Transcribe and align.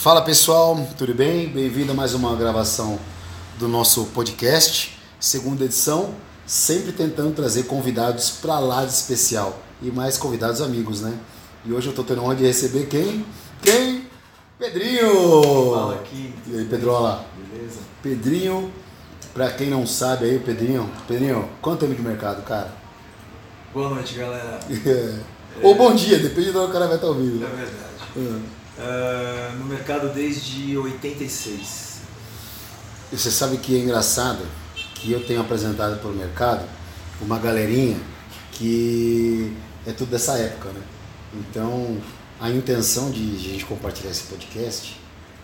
Fala 0.00 0.22
pessoal, 0.22 0.88
tudo 0.96 1.14
bem? 1.14 1.46
Bem-vindo 1.50 1.92
a 1.92 1.94
mais 1.94 2.14
uma 2.14 2.34
gravação 2.34 2.98
do 3.58 3.68
nosso 3.68 4.06
podcast, 4.06 4.98
segunda 5.20 5.66
edição, 5.66 6.14
sempre 6.46 6.90
tentando 6.90 7.34
trazer 7.34 7.64
convidados 7.64 8.30
para 8.30 8.58
lá 8.60 8.82
de 8.82 8.92
especial 8.92 9.60
e 9.82 9.90
mais 9.90 10.16
convidados 10.16 10.62
amigos, 10.62 11.02
né? 11.02 11.14
E 11.66 11.72
hoje 11.74 11.88
eu 11.88 11.90
estou 11.90 12.02
tendo 12.02 12.22
honra 12.24 12.34
de 12.34 12.46
receber 12.46 12.86
quem? 12.86 13.26
Quem? 13.60 14.06
Pedrinho! 14.58 15.70
Fala 15.74 15.96
aqui. 15.96 16.34
E 16.46 16.56
aí, 16.56 16.64
Pedrola? 16.64 17.26
Beleza? 17.52 17.80
Pedrinho, 18.02 18.72
para 19.34 19.50
quem 19.50 19.68
não 19.68 19.86
sabe 19.86 20.24
aí, 20.24 20.38
Pedrinho, 20.38 20.90
Pedrinho, 21.06 21.46
quanto 21.60 21.80
tempo 21.80 21.94
de 21.94 22.00
mercado, 22.00 22.42
cara? 22.44 22.72
Boa 23.74 23.90
noite, 23.90 24.14
galera. 24.14 24.60
Ou 25.62 25.74
bom 25.74 25.94
dia, 25.94 26.18
depende 26.18 26.52
de 26.52 26.56
onde 26.56 26.70
o 26.70 26.72
cara 26.72 26.86
vai 26.86 26.94
estar 26.94 27.08
ouvindo. 27.08 27.44
É 27.44 27.48
né? 27.50 27.66
verdade. 28.14 28.59
Ah, 28.82 29.54
no 29.58 29.66
mercado 29.66 30.08
desde 30.08 30.76
86. 30.76 32.00
E 33.12 33.16
você 33.18 33.30
sabe 33.30 33.58
que 33.58 33.76
é 33.76 33.80
engraçado 33.80 34.42
que 34.94 35.12
eu 35.12 35.22
tenho 35.26 35.40
apresentado 35.40 36.00
para 36.00 36.08
o 36.10 36.14
mercado 36.14 36.66
uma 37.20 37.38
galerinha 37.38 37.98
que 38.52 39.54
é 39.86 39.92
tudo 39.92 40.10
dessa 40.10 40.38
época, 40.38 40.70
né? 40.70 40.80
Então, 41.34 41.98
a 42.40 42.50
intenção 42.50 43.10
de 43.10 43.36
a 43.36 43.38
gente 43.38 43.66
compartilhar 43.66 44.10
esse 44.10 44.22
podcast 44.24 44.98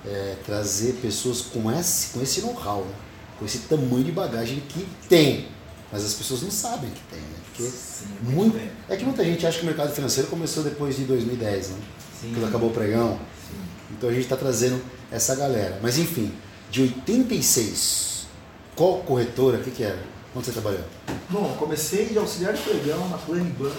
é 0.06 0.36
trazer 0.44 0.94
pessoas 0.94 1.42
com 1.42 1.70
esse, 1.70 2.14
com 2.14 2.22
esse 2.22 2.40
know-how, 2.40 2.84
né? 2.84 2.94
com 3.38 3.44
esse 3.44 3.58
tamanho 3.60 4.04
de 4.04 4.12
bagagem 4.12 4.62
que 4.66 4.86
tem, 5.08 5.48
mas 5.92 6.04
as 6.04 6.14
pessoas 6.14 6.40
não 6.42 6.50
sabem 6.50 6.88
que 6.90 7.00
tem, 7.10 7.20
né? 7.20 7.36
Porque 7.46 7.70
Sim, 7.70 8.06
muito, 8.22 8.56
bem. 8.56 8.70
é 8.88 8.96
que 8.96 9.04
muita 9.04 9.22
gente 9.22 9.46
acha 9.46 9.58
que 9.58 9.64
o 9.64 9.66
mercado 9.66 9.92
financeiro 9.94 10.28
começou 10.30 10.62
depois 10.62 10.96
de 10.96 11.04
2010, 11.04 11.68
né? 11.68 11.76
Sim. 12.20 12.32
Quando 12.34 12.46
acabou 12.46 12.70
o 12.70 12.72
pregão. 12.72 13.18
Sim. 13.48 13.56
Então 13.92 14.08
a 14.08 14.12
gente 14.12 14.24
está 14.24 14.36
trazendo 14.36 14.82
essa 15.10 15.34
galera. 15.34 15.78
Mas 15.82 15.98
enfim, 15.98 16.32
de 16.70 16.82
86, 16.82 18.26
qual 18.74 18.98
corretora, 18.98 19.58
o 19.58 19.62
que, 19.62 19.70
que 19.70 19.82
era? 19.82 19.98
Onde 20.34 20.46
você 20.46 20.52
trabalhou? 20.52 20.84
Bom, 21.30 21.56
comecei 21.58 22.06
de 22.06 22.18
auxiliar 22.18 22.52
de 22.52 22.62
pregão 22.62 23.08
na 23.08 23.16
Planiban 23.16 23.72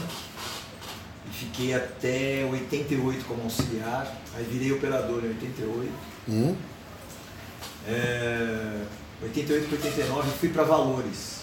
e 1.27 1.29
fiquei 1.29 1.73
até 1.73 2.47
88 2.51 3.25
como 3.25 3.43
auxiliar. 3.43 4.11
Aí 4.35 4.43
virei 4.43 4.71
operador 4.71 5.23
em 5.23 5.29
88. 5.29 5.91
Hum? 6.29 6.55
É, 7.87 8.81
88 9.21 9.67
para 9.67 9.75
89 9.77 10.29
fui 10.39 10.49
para 10.49 10.63
Valores. 10.63 11.37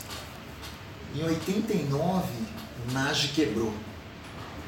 Em 1.14 1.22
89, 1.22 2.26
o 2.88 2.92
NAGE 2.92 3.28
quebrou. 3.28 3.72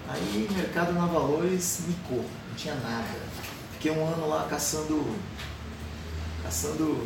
Aí 0.08 0.48
mercado 0.54 0.92
na 0.92 1.06
Valores 1.06 1.80
micou, 1.86 2.24
não 2.48 2.56
tinha 2.56 2.74
nada. 2.76 3.18
Fiquei 3.72 3.90
um 3.90 4.06
ano 4.06 4.28
lá 4.28 4.46
caçando. 4.48 5.04
caçando 6.42 7.04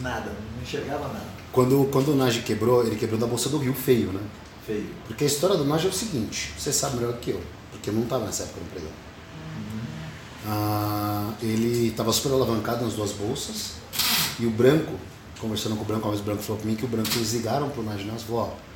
nada, 0.00 0.30
não 0.30 0.62
enxergava 0.62 1.08
nada. 1.08 1.26
Quando, 1.52 1.88
quando 1.90 2.12
o 2.12 2.16
Nage 2.16 2.40
quebrou, 2.42 2.86
ele 2.86 2.96
quebrou 2.96 3.18
da 3.18 3.26
Bolsa 3.26 3.48
do 3.48 3.58
Rio 3.58 3.74
feio, 3.74 4.12
né? 4.12 4.20
Feio. 4.66 4.88
Porque 5.06 5.24
a 5.24 5.26
história 5.26 5.56
do 5.56 5.64
Nage 5.64 5.86
é 5.86 5.90
o 5.90 5.92
seguinte, 5.92 6.52
você 6.56 6.72
sabe 6.72 6.96
melhor 6.96 7.14
que 7.18 7.30
eu, 7.30 7.40
porque 7.70 7.90
eu 7.90 7.94
não 7.94 8.04
estava 8.04 8.24
nessa 8.24 8.44
época 8.44 8.60
no 8.60 8.66
pregão. 8.66 8.90
Ah, 10.46 11.32
ele 11.40 11.88
estava 11.88 12.12
super 12.12 12.32
alavancado 12.32 12.84
nas 12.84 12.94
duas 12.94 13.12
bolsas 13.12 13.74
e 14.40 14.46
o 14.46 14.50
Branco, 14.50 14.92
conversando 15.40 15.76
com 15.76 15.82
o 15.82 15.84
Branco, 15.84 16.08
vez 16.08 16.20
o 16.20 16.24
Branco 16.24 16.42
falou 16.42 16.60
para 16.60 16.70
mim 16.70 16.76
que 16.76 16.84
o 16.84 16.88
Branco 16.88 17.10
eles 17.16 17.32
ligaram 17.32 17.68
pro 17.70 17.82
Nage 17.82 18.04
Nelson 18.04 18.24
e 18.24 18.26
falou, 18.26 18.42
ó, 18.42 18.71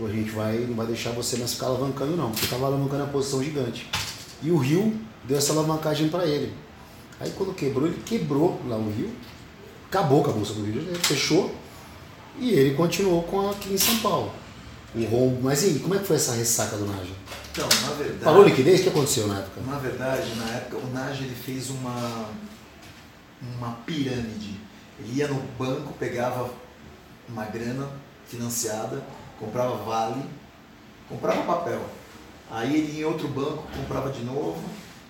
a 0.00 0.08
gente 0.08 0.30
vai, 0.30 0.58
não 0.58 0.74
vai 0.74 0.86
deixar 0.86 1.10
você 1.10 1.36
mais 1.36 1.52
ficar 1.52 1.66
alavancando 1.66 2.16
não, 2.16 2.30
porque 2.30 2.44
estava 2.44 2.66
alavancando 2.66 3.04
a 3.04 3.06
posição 3.06 3.42
gigante. 3.42 3.88
E 4.42 4.50
o 4.50 4.56
Rio 4.56 4.98
deu 5.24 5.38
essa 5.38 5.52
alavancagem 5.52 6.08
para 6.08 6.26
ele. 6.26 6.52
Aí 7.20 7.30
quando 7.36 7.54
quebrou, 7.54 7.86
ele 7.86 8.02
quebrou 8.04 8.60
lá 8.66 8.76
o 8.76 8.90
Rio, 8.90 9.10
acabou 9.86 10.22
com 10.22 10.30
a 10.30 10.32
Bolsa 10.34 10.54
do 10.54 10.64
Rio 10.64 10.82
fechou, 11.02 11.54
e 12.38 12.50
ele 12.50 12.74
continuou 12.74 13.22
com 13.24 13.50
aqui 13.50 13.72
em 13.72 13.78
São 13.78 13.96
Paulo. 13.98 14.32
O 14.94 15.04
rombo. 15.04 15.42
Mas 15.42 15.62
e 15.62 15.66
aí, 15.66 15.78
como 15.78 15.94
é 15.94 15.98
que 15.98 16.06
foi 16.06 16.16
essa 16.16 16.32
ressaca 16.32 16.76
do 16.76 16.86
Naja? 16.86 17.12
Então, 17.52 17.68
na 17.82 17.94
verdade. 17.94 18.24
Pagou 18.24 18.42
liquidez? 18.42 18.80
O 18.80 18.82
que 18.84 18.88
aconteceu 18.88 19.26
na 19.26 19.38
época? 19.38 19.60
Na 19.66 19.78
verdade, 19.78 20.34
na 20.36 20.48
época, 20.50 20.78
o 20.78 20.92
Nage 20.92 21.24
ele 21.24 21.34
fez 21.34 21.70
uma, 21.70 22.30
uma 23.56 23.72
pirâmide. 23.86 24.58
Ele 24.98 25.18
ia 25.18 25.28
no 25.28 25.40
banco, 25.58 25.92
pegava 25.98 26.50
uma 27.28 27.44
grana 27.44 27.88
financiada, 28.26 29.02
comprava 29.42 29.76
vale, 29.84 30.22
comprava 31.08 31.42
papel. 31.42 31.80
Aí 32.50 32.76
ele 32.76 32.92
ia 32.98 33.00
em 33.02 33.04
outro 33.04 33.28
banco, 33.28 33.64
comprava 33.76 34.10
de 34.10 34.22
novo 34.22 34.62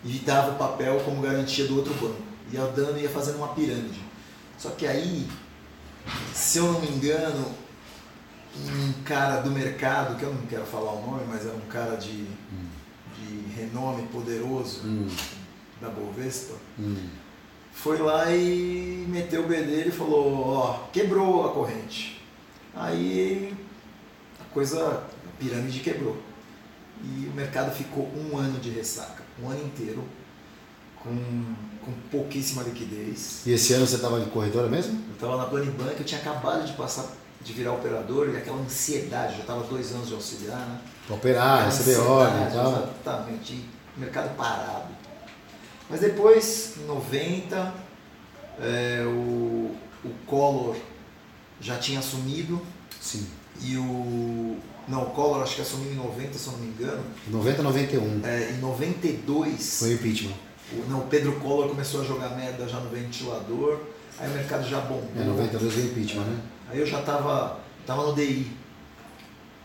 e 0.05 0.13
dava 0.19 0.53
o 0.53 0.55
papel 0.59 1.01
como 1.05 1.21
garantia 1.21 1.67
do 1.67 1.77
outro 1.77 1.93
banco. 1.95 2.21
Ia 2.53 2.67
dando 2.67 2.99
e 2.99 3.03
ia 3.03 3.11
fazendo 3.11 3.37
uma 3.39 3.49
pirâmide. 3.49 4.01
Só 4.59 4.71
que 4.71 4.87
aí, 4.87 5.29
se 6.33 6.59
eu 6.59 6.73
não 6.73 6.81
me 6.81 6.89
engano, 6.89 7.47
um 8.57 8.93
cara 9.05 9.41
do 9.41 9.51
mercado, 9.51 10.17
que 10.19 10.23
eu 10.23 10.33
não 10.33 10.47
quero 10.47 10.65
falar 10.65 10.93
o 10.93 11.07
nome, 11.07 11.25
mas 11.29 11.45
era 11.47 11.55
um 11.57 11.69
cara 11.69 11.97
de, 11.97 12.25
de 12.27 13.53
renome 13.57 14.07
poderoso 14.09 14.83
Hum, 14.85 15.09
da 15.81 15.89
Bovespa, 15.89 16.55
hum. 16.79 17.09
foi 17.73 17.99
lá 17.99 18.31
e 18.31 19.05
meteu 19.09 19.45
o 19.45 19.49
B 19.49 19.57
dele 19.57 19.89
e 19.89 19.93
falou, 19.93 20.47
ó, 20.49 20.73
quebrou 20.93 21.47
a 21.47 21.53
corrente. 21.53 22.23
Aí 22.75 23.55
coisa, 24.53 25.05
a 25.27 25.43
pirâmide 25.43 25.81
quebrou. 25.81 26.17
E 27.03 27.27
o 27.27 27.35
mercado 27.35 27.75
ficou 27.75 28.09
um 28.17 28.37
ano 28.37 28.61
de 28.61 28.71
ressaca, 28.71 29.25
um 29.43 29.49
ano 29.49 29.65
inteiro, 29.65 30.05
com, 31.03 31.55
com 31.85 31.93
pouquíssima 32.11 32.63
liquidez. 32.63 33.43
E 33.45 33.53
esse 33.53 33.73
ano 33.73 33.87
você 33.87 33.97
estava 33.97 34.21
de 34.21 34.31
corretora 34.31 34.69
mesmo? 34.69 35.03
Eu 35.09 35.15
estava 35.15 35.37
na 35.37 35.47
Planibank, 35.47 35.99
eu 35.99 36.05
tinha 36.05 36.21
acabado 36.21 36.65
de 36.65 36.73
passar, 36.75 37.07
de 37.41 37.53
virar 37.53 37.73
operador, 37.73 38.29
e 38.29 38.37
aquela 38.37 38.59
ansiedade, 38.59 39.35
já 39.35 39.41
estava 39.41 39.65
dois 39.65 39.93
anos 39.93 40.09
de 40.09 40.15
auxiliar, 40.15 40.61
né? 40.61 40.81
Pra 41.07 41.17
operar, 41.17 41.65
receber 41.67 41.97
ordem 41.97 42.49
e 42.49 42.53
tal. 42.53 42.89
Exatamente, 43.01 43.53
e 43.55 44.01
mercado 44.01 44.37
parado. 44.37 44.95
Mas 45.91 46.01
depois, 46.01 46.75
em 46.79 46.87
90, 46.87 47.75
é, 48.61 49.03
o, 49.05 49.75
o 50.05 50.11
Collor 50.25 50.77
já 51.61 51.79
tinha 51.79 51.99
assumido 51.99 52.65
Sim. 53.01 53.27
E 53.61 53.77
o. 53.77 54.57
Não, 54.89 55.05
o 55.05 55.11
Collor 55.11 55.43
acho 55.43 55.57
que 55.57 55.63
assumiu 55.63 55.93
em 55.93 55.97
90, 55.97 56.37
se 56.37 56.47
eu 56.47 56.53
não 56.55 56.61
me 56.61 56.67
engano. 56.69 57.03
90, 57.29 57.63
91. 57.63 58.21
É, 58.25 58.51
em 58.51 58.59
92, 58.59 59.79
Foi 59.79 59.91
o 59.91 59.93
impeachment. 59.95 60.35
o, 60.73 60.91
não, 60.91 61.01
o 61.01 61.07
Pedro 61.07 61.33
Collor 61.41 61.69
começou 61.69 62.01
a 62.01 62.05
jogar 62.05 62.31
merda 62.31 62.69
já 62.69 62.81
no 62.81 62.91
ventilador, 62.91 63.81
aí 64.19 64.29
o 64.29 64.33
mercado 64.33 64.69
já 64.69 64.81
bombou. 64.81 65.09
É, 65.17 65.25
92 65.25 65.73
foi 65.73 65.83
o 65.83 65.87
impeachment, 65.87 66.25
né? 66.25 66.41
Aí 66.71 66.81
eu 66.81 66.87
já 66.87 67.01
estava 67.01 67.61
tava 67.87 68.07
no 68.07 68.15
DI. 68.15 68.51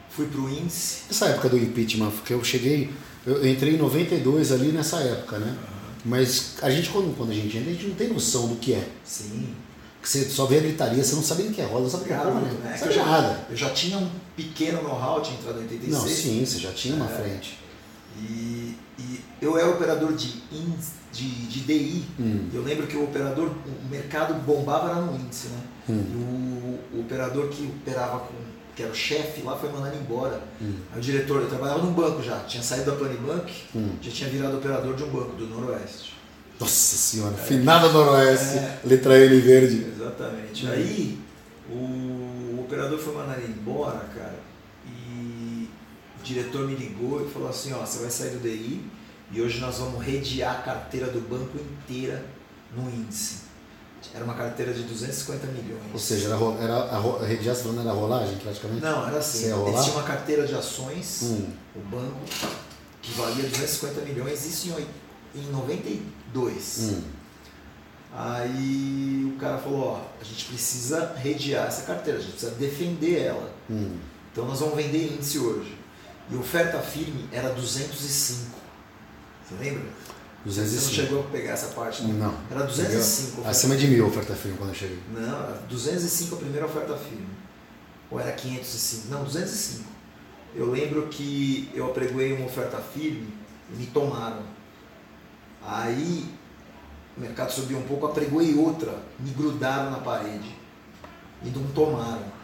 Fui 0.09 0.28
pro 0.28 0.50
índice. 0.50 1.02
Essa 1.09 1.28
época 1.28 1.50
do 1.50 1.58
impeachment, 1.58 2.12
porque 2.12 2.34
eu 2.34 2.44
cheguei, 2.44 2.92
eu 3.26 3.38
eu 3.38 3.47
entrei 3.47 3.76
em 3.76 3.78
92 3.78 4.52
ali 4.52 4.72
nessa 4.72 4.97
época, 5.00 5.38
né? 5.40 5.58
Mas 6.06 6.56
a 6.62 6.70
gente, 6.70 6.90
quando, 6.90 7.16
quando 7.18 7.31
a 7.31 7.36
gente 7.36 7.58
entra, 7.58 7.70
a 7.70 7.74
gente 7.74 7.88
não 7.88 7.96
tem 7.96 8.08
noção 8.08 8.47
do 8.47 8.56
que 8.56 8.74
é. 8.74 8.88
Sim. 9.03 9.53
Que 10.02 10.08
você 10.09 10.25
só 10.25 10.46
vê 10.46 10.58
a 10.58 10.62
gritaria, 10.62 11.03
você 11.03 11.16
não 11.16 11.24
sabe 11.24 11.44
nem 11.44 11.52
o 11.52 11.56
que 11.56 11.62
é 11.62 11.66
roda, 11.66 11.84
não 11.84 11.90
sabe 11.90 12.03
o 12.03 12.08
que 12.08 12.13
é 12.13 12.18
roda, 12.18 12.31
né? 12.40 12.72
É 12.74 12.78
sabe 12.78 12.91
eu, 12.91 12.96
já, 12.96 13.06
nada. 13.06 13.46
eu 13.50 13.56
já 13.56 13.69
tinha 13.72 13.97
um 13.97 14.09
pequeno 14.35 14.81
know-how, 14.84 15.22
tinha 15.22 15.38
entrado 15.38 15.59
em 15.59 15.63
86. 15.63 15.91
Não, 15.91 16.08
sim, 16.08 16.46
você 16.46 16.59
já 16.59 16.72
tinha 16.72 16.96
uma 16.96 17.06
É. 17.06 17.16
frente. 17.16 17.58
E, 18.19 18.75
e 19.00 19.19
eu 19.41 19.58
era 19.58 19.69
operador 19.69 20.13
de, 20.13 20.28
índice- 20.52 20.91
de, 21.12 21.30
de 21.47 21.59
DI. 21.62 22.06
Hum. 22.19 22.50
Eu 22.53 22.63
lembro 22.63 22.88
que 22.88 22.96
o 22.97 23.03
operador, 23.03 23.50
o 23.50 23.90
mercado 23.90 24.34
bombava 24.46 24.90
era 24.91 25.02
no 25.02 25.16
índice, 25.16 25.47
né? 25.50 25.59
Hum. 25.90 26.03
E 26.12 26.16
o, 26.96 26.97
o 26.97 27.02
operador 27.02 27.47
que 27.50 27.64
operava 27.66 28.19
com, 28.19 28.34
que 28.75 28.84
era 28.84 28.91
o 28.91 28.96
chefe 28.96 29.41
lá, 29.41 29.56
foi 29.58 29.72
mandado 29.72 29.96
embora. 29.97 30.41
Hum. 30.62 30.74
Aí 30.94 31.00
o 31.00 31.02
diretor, 31.02 31.41
eu 31.41 31.50
trabalhava 31.50 31.81
num 31.84 31.94
banco 31.94 32.22
já, 32.24 32.40
tinha 32.41 32.62
saído 32.64 32.91
da 32.91 32.97
Planibank, 32.97 33.52
Hum. 33.75 33.90
já 34.02 34.12
tinha 34.12 34.29
virado 34.29 34.58
operador 34.58 34.96
de 34.96 35.03
um 35.03 35.09
banco, 35.09 35.35
do 35.35 35.46
Noroeste. 35.47 36.16
Nossa 36.59 36.97
senhora, 36.97 37.35
finada 37.38 37.90
noroeste, 37.90 38.58
É. 38.58 38.79
letra 38.84 39.17
N 39.20 39.40
verde. 39.41 39.85
Exatamente. 39.96 40.66
Hum. 40.66 40.72
Aí 40.72 41.20
o 41.70 42.61
operador 42.61 42.97
foi 42.99 43.14
mandado 43.14 43.41
embora, 43.41 43.99
cara, 44.16 44.40
e 44.85 45.70
o 46.20 46.23
diretor 46.23 46.67
me 46.67 46.76
ligou 46.76 47.26
e 47.26 47.29
falou 47.32 47.49
assim, 47.49 47.73
ó, 47.73 47.85
você 47.85 47.99
vai 47.99 48.09
sair 48.09 48.32
do 48.32 48.40
DI 48.40 48.84
e 49.32 49.41
hoje 49.41 49.59
nós 49.59 49.78
vamos 49.78 50.03
redear 50.03 50.58
a 50.59 50.61
carteira 50.61 51.08
do 51.08 51.20
banco 51.22 51.58
inteira 51.58 52.26
no 52.76 52.90
índice. 52.90 53.47
Era 54.14 54.23
uma 54.23 54.35
carteira 54.35 54.73
de 54.73 54.84
250 54.84 55.47
milhões. 55.47 55.82
Ou 55.93 55.99
seja, 55.99 56.28
era, 56.28 56.37
era 56.64 56.73
a, 56.76 56.97
a 56.97 57.35
de 57.35 57.49
aço 57.49 57.67
era 57.79 57.91
rolagem 57.91 58.37
praticamente? 58.37 58.82
Não, 58.82 59.08
era 59.08 59.17
assim. 59.17 59.46
Eles 59.52 59.84
tinham 59.84 59.97
uma 59.97 60.03
carteira 60.03 60.47
de 60.47 60.55
ações, 60.55 61.20
Hum. 61.23 61.47
o 61.76 61.79
banco, 61.82 62.20
que 63.02 63.11
valia 63.14 63.43
250 63.43 64.02
milhões, 64.02 64.46
isso 64.46 64.70
em, 64.79 64.85
em 65.35 65.44
92. 65.52 66.79
Hum. 66.79 67.02
Aí 68.14 69.34
o 69.35 69.40
cara 69.40 69.58
falou, 69.58 69.82
ó, 69.82 70.02
a 70.20 70.24
gente 70.24 70.46
precisa 70.46 71.14
redear 71.16 71.68
essa 71.68 71.84
carteira, 71.84 72.20
a 72.20 72.22
gente 72.22 72.32
precisa 72.32 72.52
defender 72.56 73.22
ela. 73.22 73.52
Hum. 73.70 73.97
Então 74.32 74.46
nós 74.46 74.59
vamos 74.59 74.76
vender 74.76 75.14
índice 75.14 75.40
hoje. 75.40 75.78
E 76.29 76.35
oferta 76.35 76.79
firme 76.79 77.28
era 77.32 77.50
205. 77.50 78.58
Você 79.44 79.56
lembra? 79.64 79.84
Você 80.46 80.62
não 80.62 80.68
205. 80.68 80.94
chegou 80.94 81.20
a 81.22 81.24
pegar 81.24 81.52
essa 81.53 81.68
parte, 81.68 82.03
não? 82.03 82.14
Não. 82.14 82.38
Era 82.50 82.66
205. 82.66 82.82
Entendeu? 82.82 83.40
oferta 83.41 83.50
Acima 83.50 83.76
de 83.76 83.88
mil 83.88 84.06
a 84.06 84.08
oferta 84.08 84.35
firme 84.35 84.58
quando 84.58 84.70
eu 84.70 84.76
cheguei. 84.76 85.00
Não, 85.14 85.44
era 85.44 85.53
205 85.70 86.35
a 86.35 86.38
primeira 86.38 86.66
oferta 86.66 86.96
firme. 86.97 87.28
Ou 88.09 88.20
era 88.20 88.32
505? 88.32 89.08
Não, 89.09 89.23
205. 89.23 89.84
Eu 90.56 90.72
lembro 90.72 91.08
que 91.08 91.70
eu 91.73 91.85
apregoei 91.85 92.34
uma 92.34 92.46
oferta 92.46 92.78
firme 92.78 93.34
e 93.72 93.76
me 93.76 93.85
tomaram. 93.88 94.44
Aí 95.66 96.26
o 97.18 97.22
mercado 97.22 97.52
subiu 97.52 97.78
um 97.78 97.84
pouco, 97.84 98.06
apregoei 98.06 98.56
outra, 98.56 98.98
me 99.20 99.32
grudaram 99.32 99.92
na 99.92 100.00
parede 100.00 100.56
e 101.44 101.50
não 101.50 101.64
tomaram. 101.68 102.38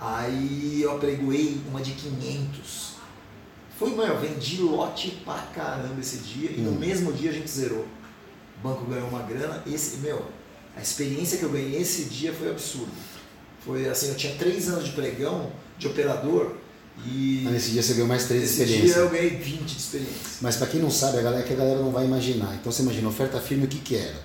Aí 0.00 0.80
eu 0.82 0.92
apregoei 0.96 1.60
uma 1.68 1.80
de 1.80 1.92
500. 1.92 2.96
Foi, 3.78 3.94
mano, 3.94 4.14
eu 4.14 4.20
vendi 4.20 4.60
lote 4.62 5.10
pra 5.24 5.38
caramba 5.54 6.00
esse 6.00 6.18
dia 6.18 6.50
e 6.50 6.60
no 6.60 6.70
Hum. 6.72 6.78
mesmo 6.78 7.12
dia 7.12 7.30
a 7.30 7.32
gente 7.32 7.50
zerou. 7.50 7.86
O 8.58 8.60
banco 8.68 8.84
ganhou 8.84 9.08
uma 9.08 9.22
grana. 9.22 9.62
Esse, 9.66 9.98
meu, 9.98 10.24
a 10.76 10.80
experiência 10.80 11.38
que 11.38 11.44
eu 11.44 11.50
ganhei 11.50 11.80
esse 11.80 12.04
dia 12.04 12.32
foi 12.32 12.50
absurda. 12.50 12.92
Foi 13.64 13.88
assim, 13.88 14.08
eu 14.08 14.16
tinha 14.16 14.34
três 14.36 14.68
anos 14.68 14.84
de 14.84 14.92
pregão, 14.92 15.52
de 15.78 15.86
operador, 15.88 16.56
e 17.06 17.46
nesse 17.50 17.70
dia 17.70 17.82
você 17.82 17.92
ganhou 17.94 18.08
mais 18.08 18.24
três 18.24 18.42
esse 18.44 18.56
dia 18.56 18.64
experiências. 18.66 18.96
eu 18.96 19.08
ganhei 19.10 19.30
20 19.30 19.60
de 19.60 19.76
experiência. 19.76 20.16
Mas 20.40 20.56
para 20.56 20.66
quem 20.66 20.80
não 20.80 20.90
sabe, 20.90 21.18
a 21.18 21.22
galera 21.22 21.42
é 21.42 21.46
que 21.46 21.52
a 21.52 21.56
galera 21.56 21.78
não 21.80 21.90
vai 21.90 22.04
imaginar. 22.04 22.54
Então 22.60 22.70
você 22.72 22.82
imagina, 22.82 23.08
oferta 23.08 23.40
firme 23.40 23.64
o 23.64 23.68
que 23.68 23.78
que 23.78 23.96
era? 23.96 24.16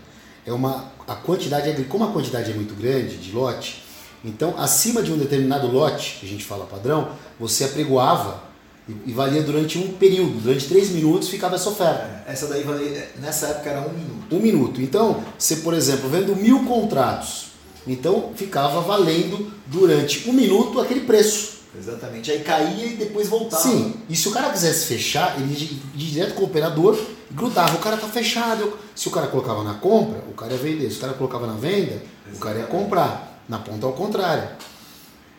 É 0.45 0.51
uma 0.51 0.91
a 1.07 1.15
quantidade 1.15 1.69
é- 1.69 1.83
como 1.87 2.03
a 2.03 2.11
quantidade 2.11 2.51
é 2.51 2.53
muito 2.53 2.73
grande 2.75 3.17
de 3.17 3.31
lote, 3.31 3.83
então 4.23 4.55
acima 4.57 5.01
de 5.03 5.11
um 5.11 5.17
determinado 5.17 5.67
lote, 5.67 6.17
que 6.19 6.25
a 6.25 6.29
gente 6.29 6.43
fala 6.45 6.65
padrão, 6.65 7.09
você 7.39 7.65
apregoava 7.65 8.41
e, 8.87 9.09
e 9.09 9.13
valia 9.13 9.41
durante 9.41 9.77
um 9.77 9.93
período, 9.93 10.41
durante 10.41 10.67
três 10.67 10.89
minutos 10.89 11.29
ficava 11.29 11.55
essa 11.55 11.69
oferta. 11.69 12.23
É, 12.27 12.31
Essa 12.33 12.47
daí 12.47 12.63
valia, 12.63 13.09
nessa 13.21 13.47
época 13.47 13.69
era 13.69 13.81
um 13.81 13.93
minuto. 13.93 14.35
Um 14.35 14.39
minuto. 14.39 14.81
Então, 14.81 15.23
você, 15.37 15.57
por 15.57 15.73
exemplo, 15.73 16.09
vendo 16.09 16.35
mil 16.35 16.65
contratos, 16.65 17.47
então 17.87 18.31
ficava 18.35 18.81
valendo 18.81 19.51
durante 19.67 20.29
um 20.29 20.33
minuto 20.33 20.79
aquele 20.81 21.01
preço. 21.01 21.62
Exatamente. 21.77 22.31
Aí 22.31 22.39
caía 22.43 22.85
e 22.85 22.95
depois 22.97 23.27
voltava. 23.27 23.61
Sim, 23.63 23.95
e 24.09 24.15
se 24.15 24.27
o 24.27 24.31
cara 24.31 24.49
quisesse 24.51 24.85
fechar, 24.85 25.35
ele 25.39 25.53
ia 25.53 25.79
direto 25.95 26.35
com 26.35 26.41
o 26.43 26.45
operador 26.45 26.97
e 27.29 27.33
grudava. 27.33 27.75
O 27.75 27.79
cara 27.79 27.97
tá 27.97 28.07
fechado. 28.07 28.77
Se 28.95 29.07
o 29.07 29.11
cara 29.11 29.27
colocava 29.27 29.63
na 29.63 29.73
compra, 29.75 30.19
o 30.29 30.33
cara 30.33 30.53
ia 30.53 30.59
vender. 30.59 30.89
Se 30.91 30.97
o 30.97 31.01
cara 31.01 31.13
colocava 31.13 31.47
na 31.47 31.53
venda, 31.53 32.01
o 32.33 32.37
cara 32.37 32.59
ia 32.59 32.65
comprar. 32.67 33.31
Na 33.49 33.59
ponta 33.59 33.85
ao 33.85 33.91
contrário. 33.93 34.47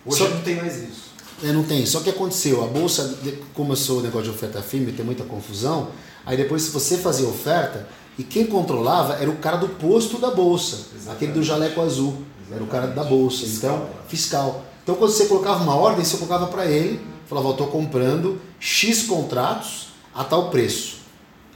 Hoje 0.05 0.19
Só- 0.19 0.29
não 0.29 0.43
tem 0.43 0.57
mais 0.57 0.77
isso. 0.77 1.05
É, 1.43 1.53
não 1.53 1.63
tem. 1.65 1.87
Só 1.87 2.01
que 2.01 2.11
aconteceu, 2.11 2.63
a 2.63 2.67
bolsa 2.67 3.19
começou 3.55 4.01
o 4.01 4.03
negócio 4.03 4.25
de 4.25 4.31
oferta 4.37 4.61
firme, 4.61 4.93
tem 4.93 5.05
muita 5.05 5.25
confusão. 5.25 5.89
Aí 6.27 6.37
depois, 6.37 6.63
se 6.63 6.71
você 6.71 6.99
fazia 6.99 7.27
oferta, 7.27 7.89
e 8.19 8.23
quem 8.23 8.47
controlava 8.47 9.15
era 9.15 9.31
o 9.31 9.37
cara 9.37 9.57
do 9.57 9.69
posto 9.69 10.19
da 10.19 10.31
bolsa, 10.31 10.77
Exatamente. 10.95 11.11
aquele 11.11 11.33
do 11.33 11.43
jaleco 11.43 11.81
azul. 11.81 12.15
Era 12.53 12.63
o 12.63 12.67
cara 12.67 12.87
da 12.89 13.03
bolsa, 13.03 13.47
Fiscal. 13.47 13.75
então, 13.75 13.89
fiscal. 14.07 14.65
Então, 14.85 14.95
quando 14.95 15.11
você 15.11 15.25
colocava 15.27 15.65
uma 15.65 15.75
ordem, 15.75 16.05
você 16.05 16.17
colocava 16.19 16.47
para 16.47 16.67
ele, 16.67 17.01
falava, 17.27 17.51
estou 17.51 17.67
comprando 17.69 18.39
X 18.61 19.03
contratos 19.03 19.89
a 20.15 20.23
tal 20.23 20.51
preço. 20.51 20.99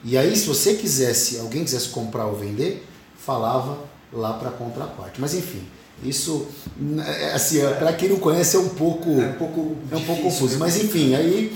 E 0.03 0.17
aí, 0.19 0.35
se 0.35 0.47
você 0.47 0.75
quisesse, 0.75 1.39
alguém 1.39 1.63
quisesse 1.63 1.91
comprar 1.91 2.25
ou 2.27 2.35
vender, 2.37 2.85
falava 3.17 3.79
lá 4.13 4.33
para 4.33 4.49
a 4.49 4.53
contraparte. 4.53 5.21
Mas 5.21 5.35
enfim, 5.35 5.63
isso, 6.03 6.47
é, 7.21 7.35
assim, 7.35 7.61
para 7.79 7.93
quem 7.93 8.09
não 8.09 8.19
conhece, 8.19 8.57
é 8.57 8.61
um 8.61 8.71
pouco. 8.71 9.21
É 9.21 9.27
um 9.29 9.33
pouco 9.35 9.77
É 9.93 9.97
um 9.97 10.05
pouco 10.05 10.23
confuso, 10.23 10.55
né? 10.55 10.61
mas 10.61 10.77
enfim, 10.83 11.15
aí. 11.15 11.55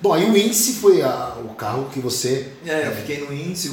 Bom, 0.00 0.14
aí 0.14 0.24
o 0.30 0.34
índice 0.34 0.74
foi 0.74 1.02
a- 1.02 1.36
o 1.44 1.54
carro 1.54 1.90
que 1.92 2.00
você. 2.00 2.52
É, 2.64 2.86
eu 2.86 2.92
fiquei 2.96 3.18
no 3.20 3.30
índice 3.34 3.70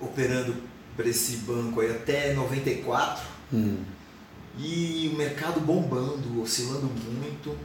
operando 0.00 0.56
para 0.96 1.06
esse 1.08 1.36
banco 1.38 1.80
aí 1.80 1.90
até 1.90 2.32
94 2.34 3.22
Hum, 3.52 3.76
e 4.58 5.10
o 5.12 5.16
mercado 5.16 5.60
bombando, 5.60 6.40
oscilando 6.42 6.86
muito 6.86 7.56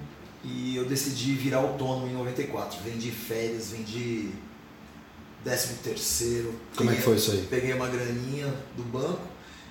e 0.43 0.75
eu 0.75 0.85
decidi 0.85 1.33
virar 1.33 1.59
autônomo 1.59 2.07
em 2.07 2.13
94. 2.13 2.79
Vendi 2.83 3.11
férias, 3.11 3.69
vendi 3.71 4.31
13 5.43 5.75
terceiro. 5.83 6.53
como 6.75 6.91
é 6.91 6.95
que 6.95 7.01
foi 7.01 7.15
isso 7.15 7.31
aí? 7.31 7.47
Peguei 7.49 7.73
uma 7.73 7.87
graninha 7.87 8.53
do 8.75 8.83
banco. 8.83 9.21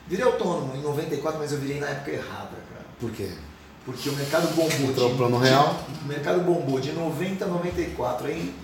Virei 0.07 0.25
autônomo 0.25 0.75
em 0.75 0.81
94, 0.83 1.39
mas 1.39 1.53
eu 1.53 1.59
virei 1.59 1.79
na 1.81 1.89
época 1.89 2.11
errada, 2.13 2.57
cara. 2.73 2.87
Por 2.99 3.11
quê? 3.11 3.31
Porque 3.85 4.09
o 4.09 4.13
mercado 4.15 4.47
bombou. 4.55 4.91
Entrou 4.91 5.11
de- 5.11 5.17
plano 5.17 5.39
de- 5.39 5.45
real? 5.49 5.81
O 6.03 6.07
mercado 6.07 6.41
bombou 6.41 6.81
de 6.81 6.93
90 6.93 7.45
a 7.45 7.49
94. 7.49 8.27
Aí, 8.27 8.55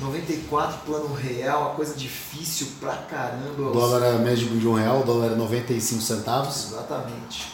94, 0.00 0.78
plano 0.84 1.12
real, 1.14 1.72
a 1.72 1.74
coisa 1.74 1.94
difícil 1.94 2.68
pra 2.80 2.94
caramba. 2.96 3.70
O 3.70 3.72
dólar 3.72 4.02
era 4.04 4.18
médio 4.18 4.48
de 4.58 4.66
um 4.66 4.74
real, 4.74 5.00
o 5.00 5.04
dólar 5.04 5.26
era 5.26 5.36
95 5.36 6.00
centavos. 6.02 6.66
Exatamente. 6.72 7.46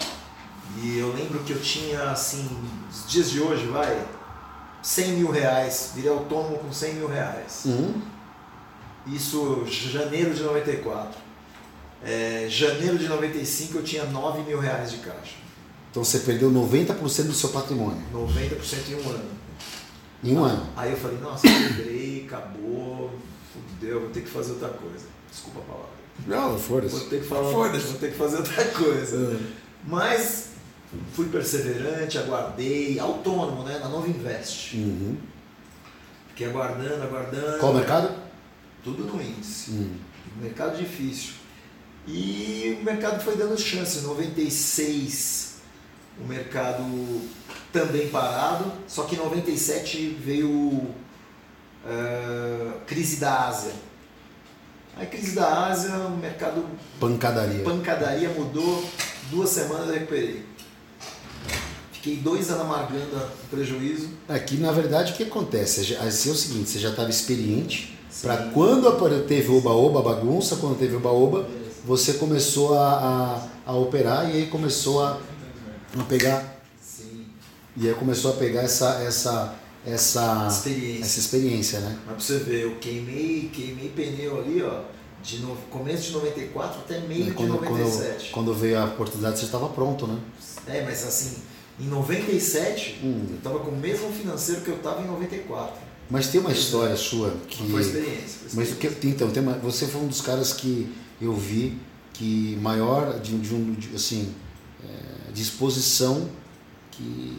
E 0.78 0.99
eu 0.99 1.12
lembro 1.12 1.40
que 1.40 1.52
eu 1.52 1.61
tinha, 1.61 2.11
assim, 2.11 2.49
os 2.90 3.11
dias 3.11 3.31
de 3.31 3.40
hoje, 3.40 3.67
vai, 3.67 4.06
100 4.82 5.12
mil 5.14 5.31
reais. 5.31 5.93
Virei 5.94 6.11
autônomo 6.11 6.58
com 6.58 6.72
100 6.72 6.94
mil 6.94 7.08
reais. 7.08 7.62
Hum, 7.67 8.00
Isso, 9.06 9.64
janeiro 9.67 10.32
de 10.34 10.43
94. 10.43 11.19
É, 12.02 12.46
janeiro 12.49 12.96
de 12.96 13.06
95 13.08 13.78
eu 13.78 13.82
tinha 13.84 14.05
9 14.05 14.43
mil 14.43 14.58
reais 14.58 14.90
de 14.90 14.99
caixa. 14.99 15.34
então 15.90 16.02
você 16.02 16.20
perdeu 16.20 16.50
90% 16.50 17.25
do 17.26 17.34
seu 17.34 17.50
patrimônio 17.50 18.00
90% 18.11 18.88
em 18.88 18.94
um 18.94 19.11
ano. 19.11 19.31
em 20.25 20.34
um 20.38 20.43
ano. 20.44 20.66
Aí 20.76 20.93
eu 20.93 20.96
falei, 20.96 21.19
nossa, 21.19 21.43
quebrei, 21.46 22.25
acabou, 22.26 23.11
fudeu, 23.52 24.00
vou 24.00 24.08
ter 24.11 24.23
que 24.23 24.31
fazer 24.31 24.52
outra 24.52 24.69
coisa. 24.70 25.05
Desculpa 25.31 25.61
a 25.61 25.62
palavra. 25.64 25.90
Não, 26.26 26.50
Vou 26.50 26.58
foda-se. 26.58 27.05
ter 27.11 27.20
que 27.20 27.26
falar, 27.26 27.52
Foda-se. 27.52 27.87
vou 27.87 27.99
ter 27.99 28.12
que 28.12 28.16
fazer 28.16 28.37
outra 28.38 28.64
coisa. 28.66 29.16
É. 29.38 29.52
Mas 29.87 30.50
fui 31.12 31.28
perseverante, 31.28 32.19
aguardei, 32.19 32.98
autônomo, 32.98 33.62
né? 33.62 33.78
Na 33.78 33.88
Nova 33.88 34.08
Invest. 34.08 34.76
Uhum. 34.76 35.16
Fiquei 36.28 36.48
aguardando, 36.48 37.02
aguardando. 37.02 37.58
Qual 37.58 37.72
o 37.72 37.76
mercado? 37.76 38.14
Tudo 38.82 39.04
no 39.04 39.22
índice. 39.22 39.70
Hum. 39.72 39.96
Mercado 40.40 40.76
difícil. 40.76 41.34
E 42.06 42.78
o 42.81 42.84
mercado 42.84 43.22
foi 43.22 43.37
dando 43.37 43.58
chance. 43.58 43.98
Em 43.98 44.02
96, 44.02 45.56
o 46.19 46.26
mercado 46.26 46.82
também 47.72 48.08
parado, 48.08 48.72
só 48.88 49.04
que 49.04 49.14
em 49.14 49.19
97 49.19 50.19
veio 50.20 50.88
eh, 51.87 52.72
crise 52.87 53.16
da 53.16 53.48
Ásia. 53.48 53.72
A 55.00 55.06
crise 55.06 55.34
da 55.34 55.66
Ásia, 55.69 55.94
o 55.94 56.16
mercado 56.16 56.64
Pancadaria. 56.98 57.62
pancadaria 57.62 58.28
mudou, 58.30 58.85
duas 59.30 59.49
semanas 59.50 59.88
eu 59.88 59.94
recuperei. 59.94 60.44
Fiquei 62.00 62.16
dois 62.16 62.49
anos 62.50 62.62
amargando 62.62 63.14
o 63.14 63.49
prejuízo. 63.50 64.09
Aqui, 64.26 64.57
na 64.57 64.73
verdade, 64.73 65.12
o 65.12 65.16
que 65.16 65.25
acontece? 65.25 65.95
Assim 65.97 66.30
é 66.30 66.33
o 66.33 66.35
seguinte, 66.35 66.71
você 66.71 66.78
já 66.78 66.88
estava 66.88 67.11
experiente, 67.11 67.99
para 68.23 68.38
quando 68.54 69.26
teve 69.26 69.52
oba-oba, 69.52 70.00
bagunça, 70.00 70.57
quando 70.57 70.78
teve 70.78 70.97
oba-oba, 70.97 71.47
você 71.85 72.14
começou 72.14 72.75
a, 72.78 73.49
a, 73.66 73.71
a 73.71 73.75
operar 73.75 74.30
e 74.30 74.38
aí 74.38 74.47
começou 74.47 75.04
a, 75.04 75.21
a 75.99 76.02
pegar, 76.04 76.62
Sim, 76.80 77.26
e 77.76 77.87
aí 77.87 77.95
começou 77.95 78.30
a 78.30 78.35
pegar 78.35 78.62
essa, 78.62 79.02
essa, 79.02 79.54
essa, 79.85 80.49
experiência. 80.50 81.04
essa 81.04 81.21
experiência, 81.21 81.80
né? 81.80 81.99
Mas 82.07 82.14
pra 82.16 82.25
você 82.25 82.38
ver, 82.38 82.62
eu 82.62 82.76
queimei, 82.76 83.50
queimei 83.52 83.90
pneu 83.90 84.40
ali, 84.40 84.62
ó, 84.62 84.85
de 85.23 85.40
no, 85.40 85.54
começo 85.71 86.04
de 86.04 86.12
94 86.12 86.80
até 86.80 87.00
meio 87.00 87.35
quando, 87.35 87.52
de 87.52 87.59
quando, 87.59 87.78
97. 87.78 88.30
quando 88.30 88.54
veio 88.54 88.78
a 88.78 88.87
oportunidade, 88.87 89.38
você 89.38 89.45
estava 89.45 89.69
pronto, 89.69 90.07
né? 90.07 90.19
É, 90.66 90.83
mas 90.83 91.07
assim, 91.07 91.42
em 91.80 91.87
97, 91.87 93.00
Hum. 93.02 93.26
eu 93.30 93.38
tava 93.42 93.58
com 93.60 93.70
o 93.70 93.76
mesmo 93.76 94.12
financeiro 94.12 94.60
que 94.60 94.68
eu 94.68 94.78
tava 94.78 95.02
em 95.02 95.06
94. 95.06 95.80
Mas 96.10 96.26
tem 96.28 96.40
uma 96.40 96.52
história 96.52 96.96
sua 96.96 97.37
que... 97.49 97.70
Foi 97.70 97.80
experiência. 97.80 98.40
Foi 98.49 98.64
Mas 98.64 98.72
o 98.72 98.76
que, 98.76 98.88
então, 99.06 99.30
tem 99.30 99.42
uma, 99.42 99.54
você 99.54 99.87
foi 99.87 100.00
um 100.00 100.08
dos 100.08 100.20
caras 100.20 100.52
que 100.52 100.92
eu 101.20 101.34
vi 101.34 101.78
que 102.12 102.58
maior 102.60 103.18
de, 103.20 103.38
de 103.38 103.54
um 103.54 103.72
de, 103.72 103.94
assim 103.94 104.34
é, 104.84 105.32
disposição 105.32 106.28
que 106.90 107.38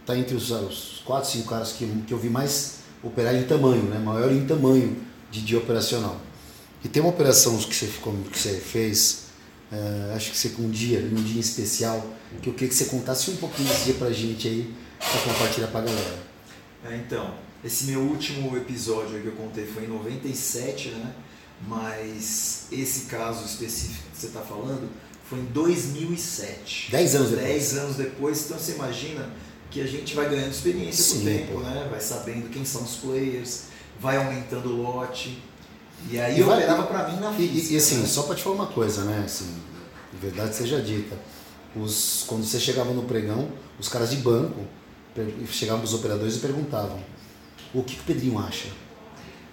está 0.00 0.16
entre 0.16 0.34
os, 0.34 0.50
os 0.50 1.02
quatro, 1.04 1.30
cinco 1.30 1.48
caras 1.48 1.72
que, 1.72 1.86
que 2.06 2.12
eu 2.12 2.18
vi 2.18 2.28
mais 2.28 2.78
operar 3.02 3.34
em 3.34 3.44
tamanho, 3.44 3.82
né? 3.84 3.98
Maior 3.98 4.32
em 4.32 4.46
tamanho 4.46 4.96
de 5.30 5.42
dia 5.42 5.58
operacional. 5.58 6.18
E 6.82 6.88
tem 6.88 7.02
uma 7.02 7.10
operação 7.10 7.56
que 7.58 7.74
você, 7.74 7.86
ficou, 7.86 8.12
que 8.30 8.38
você 8.38 8.54
fez, 8.54 9.23
é, 9.74 10.14
acho 10.14 10.30
que 10.30 10.38
você 10.38 10.52
um 10.58 10.70
dia, 10.70 11.00
um 11.00 11.22
dia 11.22 11.40
especial, 11.40 12.06
que 12.40 12.48
eu 12.48 12.52
queria 12.54 12.68
que 12.68 12.74
você 12.74 12.84
contasse 12.86 13.30
um 13.30 13.36
pouquinho 13.36 13.68
desse 13.68 13.84
dia 13.84 13.94
pra 13.94 14.10
gente 14.10 14.46
aí, 14.46 14.74
pra 14.98 15.20
compartilhar 15.32 15.66
pra 15.68 15.80
galera. 15.80 16.22
É, 16.84 16.96
então, 16.96 17.34
esse 17.64 17.84
meu 17.86 18.00
último 18.00 18.56
episódio 18.56 19.16
aí 19.16 19.22
que 19.22 19.28
eu 19.28 19.32
contei 19.32 19.66
foi 19.66 19.84
em 19.84 19.88
97, 19.88 20.90
né? 20.90 21.12
Mas 21.66 22.66
esse 22.70 23.06
caso 23.06 23.44
específico 23.44 24.04
que 24.12 24.20
você 24.20 24.26
está 24.26 24.40
falando 24.40 24.88
foi 25.28 25.38
em 25.38 25.44
2007. 25.46 26.90
Dez 26.90 27.14
anos 27.14 27.30
depois. 27.30 27.48
Dez 27.48 27.76
anos 27.78 27.96
depois, 27.96 28.44
então 28.44 28.58
você 28.58 28.72
imagina 28.72 29.30
que 29.70 29.80
a 29.80 29.86
gente 29.86 30.14
vai 30.14 30.28
ganhando 30.28 30.52
experiência 30.52 31.04
com 31.04 31.20
Sim, 31.20 31.22
o 31.22 31.24
tempo, 31.24 31.52
pô. 31.54 31.60
né? 31.60 31.88
Vai 31.90 32.00
sabendo 32.00 32.50
quem 32.50 32.64
são 32.64 32.82
os 32.82 32.96
players, 32.96 33.62
vai 33.98 34.16
aumentando 34.18 34.68
o 34.70 34.82
lote. 34.82 35.42
E 36.10 36.20
aí 36.20 36.36
E 36.36 36.40
eu 36.40 36.48
operava 36.50 36.82
para 36.84 37.08
mim 37.08 37.20
na 37.20 37.32
física. 37.32 37.72
e, 37.72 37.74
e 37.74 37.76
assim, 37.76 37.98
né? 37.98 38.06
só 38.06 38.22
para 38.24 38.34
te 38.34 38.42
falar 38.42 38.56
uma 38.56 38.66
coisa, 38.66 39.04
né? 39.04 39.22
Assim, 39.24 39.46
de 40.12 40.18
verdade 40.18 40.54
seja 40.54 40.80
dita. 40.80 41.16
Os, 41.74 42.24
quando 42.26 42.44
você 42.44 42.60
chegava 42.60 42.92
no 42.92 43.02
pregão, 43.04 43.48
os 43.78 43.88
caras 43.88 44.10
de 44.10 44.16
banco 44.16 44.60
chegavam 45.50 45.82
os 45.84 45.94
operadores 45.94 46.36
e 46.36 46.38
perguntavam: 46.40 46.98
o 47.72 47.82
que, 47.82 47.94
que 47.94 48.00
o 48.00 48.04
Pedrinho 48.04 48.38
acha? 48.38 48.68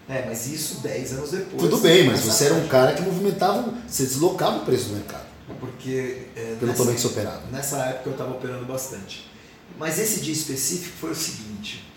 É, 0.10 0.26
mas 0.26 0.48
isso 0.48 0.82
10 0.82 1.14
anos 1.14 1.32
depois. 1.32 1.62
Tudo 1.62 1.78
bem, 1.78 2.06
mas 2.06 2.20
você 2.20 2.46
era 2.46 2.54
um 2.56 2.68
cara 2.68 2.94
que 2.94 3.02
movimentava, 3.02 3.74
você 3.88 4.04
deslocava 4.04 4.58
o 4.58 4.66
preço 4.66 4.90
do 4.90 4.96
mercado, 4.96 5.26
Porque 5.60 6.28
é, 6.36 6.56
pelo 6.60 6.68
nessa, 6.72 6.86
que 6.94 7.00
você 7.00 7.08
operava. 7.08 7.42
nessa 7.52 7.78
época 7.86 8.10
eu 8.10 8.12
estava 8.12 8.32
operando 8.32 8.66
bastante. 8.66 9.32
Mas 9.80 9.98
esse 9.98 10.20
dia 10.20 10.34
específico 10.34 10.96
foi 11.00 11.12
o 11.12 11.16
seguinte: 11.16 11.88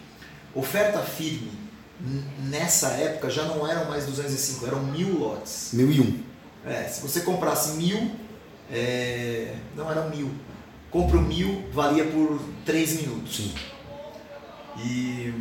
oferta 0.55 1.01
firme 1.01 1.51
nessa 2.39 2.89
época 2.89 3.31
já 3.31 3.45
não 3.45 3.67
eram 3.69 3.89
mais 3.89 4.07
205, 4.07 4.67
eram 4.67 4.83
mil 4.83 5.19
lotes. 5.19 5.71
Mil 5.73 5.91
e 5.91 6.01
um. 6.01 6.23
É, 6.67 6.85
se 6.85 7.01
você 7.01 7.21
comprasse 7.21 7.77
mil, 7.77 8.11
é, 8.71 9.55
não 9.77 9.91
eram 9.91 10.09
mil. 10.11 10.31
Compra 10.91 11.19
o 11.19 11.23
mil, 11.23 11.69
valia 11.73 12.05
por 12.05 12.41
3 12.65 13.03
minutos. 13.03 13.37
Sim. 13.37 13.55
E 14.79 15.33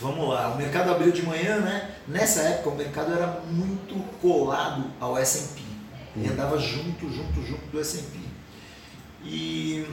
vamos 0.00 0.28
lá, 0.28 0.48
o 0.54 0.56
mercado 0.56 0.90
abriu 0.90 1.12
de 1.12 1.22
manhã, 1.22 1.58
né? 1.60 1.90
Nessa 2.08 2.40
época 2.42 2.70
o 2.70 2.76
mercado 2.76 3.12
era 3.12 3.40
muito 3.50 3.94
colado 4.20 4.84
ao 5.00 5.16
S&P. 5.18 5.62
Ele 6.16 6.28
Hum. 6.28 6.32
andava 6.32 6.58
junto, 6.58 7.10
junto, 7.10 7.42
junto 7.42 7.66
do 7.70 7.80
S&P. 7.80 8.18
E 9.24 9.86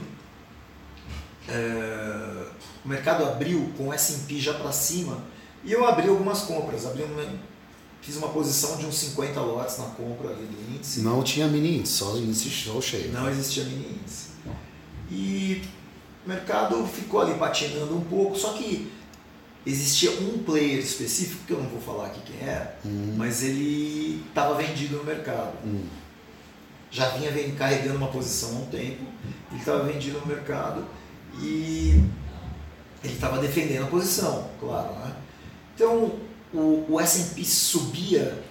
é, 1.49 2.45
o 2.85 2.87
mercado 2.87 3.25
abriu 3.25 3.71
com 3.77 3.89
o 3.89 3.93
S&P 3.93 4.39
já 4.39 4.53
para 4.53 4.71
cima 4.71 5.17
e 5.63 5.71
eu 5.71 5.85
abri 5.85 6.07
algumas 6.09 6.41
compras. 6.41 6.85
Abri 6.85 7.03
uma- 7.03 7.25
fiz 8.01 8.15
uma 8.17 8.29
posição 8.29 8.77
de 8.77 8.85
uns 8.85 8.95
50 8.97 9.41
lotes 9.41 9.77
na 9.77 9.85
compra 9.85 10.29
ali 10.29 10.45
do 10.45 10.75
índice. 10.75 11.01
Não 11.01 11.21
tinha 11.23 11.47
mini 11.47 11.79
índice, 11.79 11.93
só 11.95 12.15
índice 12.17 12.49
só 12.49 12.79
cheio. 12.79 13.11
Não 13.11 13.29
existia 13.29 13.63
mini 13.65 13.97
índice. 13.99 14.29
E 15.11 15.61
o 16.25 16.29
mercado 16.29 16.85
ficou 16.87 17.21
ali 17.21 17.33
patinando 17.35 17.95
um 17.97 18.01
pouco, 18.01 18.37
só 18.37 18.53
que 18.53 18.91
existia 19.65 20.11
um 20.11 20.43
player 20.43 20.79
específico, 20.79 21.43
que 21.45 21.51
eu 21.53 21.61
não 21.61 21.69
vou 21.69 21.81
falar 21.81 22.07
aqui 22.07 22.21
quem 22.21 22.47
era, 22.47 22.77
Hum, 22.85 23.15
mas 23.17 23.43
ele 23.43 24.23
estava 24.29 24.53
vendido 24.55 24.97
no 24.97 25.03
mercado. 25.03 25.53
hum. 25.65 25.83
Já 26.91 27.09
vinha 27.09 27.31
carregando 27.55 27.97
uma 27.97 28.07
posição 28.07 28.49
há 28.49 28.59
um 28.61 28.65
tempo, 28.65 29.03
ele 29.51 29.59
estava 29.59 29.83
vendido 29.83 30.19
no 30.19 30.25
mercado 30.25 30.85
e 31.41 32.03
ele 33.03 33.13
estava 33.13 33.39
defendendo 33.39 33.83
a 33.83 33.87
posição, 33.87 34.49
claro. 34.59 34.93
Né? 34.95 35.13
Então 35.75 36.13
o, 36.53 36.85
o 36.89 36.99
S&P 36.99 37.43
subia 37.45 38.43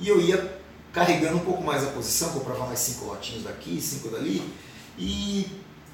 e 0.00 0.08
eu 0.08 0.20
ia 0.20 0.58
carregando 0.92 1.36
um 1.36 1.44
pouco 1.44 1.62
mais 1.62 1.82
a 1.82 1.88
posição, 1.88 2.30
comprava 2.30 2.66
mais 2.66 2.78
cinco 2.78 3.06
lotinhos 3.06 3.42
daqui, 3.42 3.80
cinco 3.80 4.08
dali, 4.10 4.42
e 4.96 5.46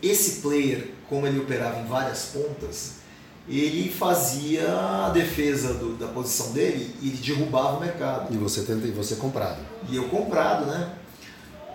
esse 0.03 0.41
player, 0.43 0.91
como 1.09 1.27
ele 1.27 1.39
operava 1.39 1.81
em 1.81 1.87
várias 1.87 2.27
pontas, 2.27 3.01
ele 3.49 3.91
fazia 3.91 4.67
a 5.07 5.11
defesa 5.11 5.73
do- 5.75 5.97
da 5.97 6.07
posição 6.09 6.53
dele 6.53 6.95
e 7.01 7.09
ele 7.09 7.17
derrubava 7.17 7.79
o 7.79 7.81
mercado. 7.81 8.33
E 8.33 8.37
você 8.37 8.63
tenta 8.63 8.87
e 8.87 8.91
você 8.91 9.17
comprado. 9.17 9.59
E 9.89 9.97
eu 9.97 10.09
comprado, 10.09 10.67
né? 10.67 10.95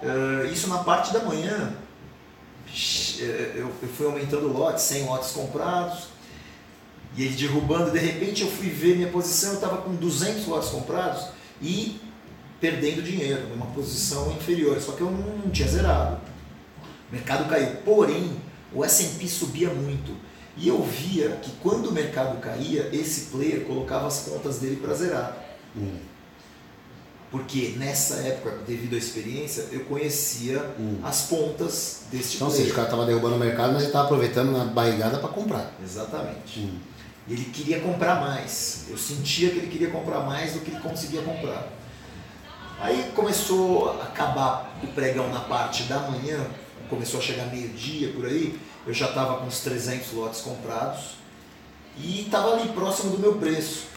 Eh, 0.04 0.50
isso 0.54 0.68
na 0.68 0.80
parte 0.80 1.12
da 1.12 1.24
manhã, 1.24 1.74
eu, 3.56 3.72
fui 3.96 4.06
aumentando 4.06 4.48
lotes, 4.48 4.84
100 4.84 5.06
lotes 5.06 5.32
comprados, 5.32 6.08
e 7.16 7.24
ele 7.24 7.36
derrubando, 7.36 7.92
de 7.92 8.00
repente 8.00 8.42
eu 8.42 8.50
fui 8.50 8.70
ver 8.70 8.96
minha 8.96 9.10
posição, 9.10 9.52
eu 9.52 9.56
estava 9.56 9.78
com 9.78 9.96
200 9.96 10.46
lotes 10.48 10.70
comprados 10.70 11.28
e 11.62 12.00
perdendo 12.60 13.02
dinheiro, 13.02 13.48
numa 13.50 13.68
posição 13.68 14.32
inferior, 14.32 14.80
só 14.82 14.94
que 14.94 15.02
eu 15.02 15.12
não 15.12 15.50
tinha 15.50 15.68
zerado. 15.68 16.20
O 17.10 17.14
mercado 17.16 17.48
caiu, 17.50 17.78
porém 17.86 18.32
o 18.74 18.84
S&P 18.84 19.28
subia 19.28 19.70
muito. 19.70 20.16
E 20.58 20.68
eu 20.68 20.82
via 20.84 21.32
que 21.42 21.52
quando 21.62 21.88
o 21.88 21.92
mercado 21.92 22.40
caía, 22.40 22.90
esse 22.94 23.26
player 23.26 23.62
colocava 23.66 24.08
as 24.08 24.22
contas 24.22 24.60
dele 24.60 24.78
para 24.78 24.94
zerar. 24.94 25.38
Hum, 25.76 25.98
Porque 27.36 27.74
nessa 27.76 28.16
época, 28.16 28.60
devido 28.66 28.96
à 28.96 28.98
experiência, 28.98 29.66
eu 29.70 29.82
conhecia 29.82 30.74
hum. 30.80 31.00
as 31.04 31.24
pontas 31.24 32.04
deste 32.10 32.38
Então, 32.38 32.48
ou 32.48 32.54
seja, 32.54 32.64
player. 32.64 32.72
o 32.72 32.76
cara 32.76 32.88
estava 32.88 33.06
derrubando 33.06 33.36
o 33.36 33.38
mercado, 33.38 33.74
mas 33.74 33.82
ele 33.82 33.88
estava 33.88 34.06
aproveitando 34.06 34.54
na 34.54 34.64
barrigada 34.64 35.18
para 35.18 35.28
comprar. 35.28 35.74
Exatamente. 35.84 36.62
Hum. 36.62 36.80
Ele 37.28 37.44
queria 37.44 37.82
comprar 37.82 38.22
mais. 38.22 38.86
Eu 38.88 38.98
sentia 38.98 39.50
que 39.50 39.58
ele 39.58 39.68
queria 39.68 39.90
comprar 39.90 40.22
mais 40.22 40.54
do 40.54 40.62
que 40.62 40.72
ele 40.72 40.80
conseguia 40.80 41.24
comprar. 41.24 41.68
Aí 42.80 43.12
começou 43.14 44.00
a 44.00 44.04
acabar 44.04 44.80
o 44.82 44.88
pregão 44.88 45.30
na 45.30 45.42
parte 45.42 45.84
da 45.84 46.00
manhã, 46.10 46.40
começou 46.90 47.20
a 47.20 47.24
chegar 47.24 47.48
meio-dia 47.48 48.14
por 48.14 48.28
aí, 48.28 48.58
eu 48.88 48.94
já 48.94 49.10
estava 49.10 49.40
com 49.40 49.48
uns 49.48 49.60
300 49.60 50.14
lotes 50.14 50.40
comprados 50.40 51.18
e 51.98 52.22
estava 52.22 52.54
ali 52.54 52.70
próximo 52.70 53.12
do 53.12 53.20
meu 53.20 53.34
preço. 53.36 53.88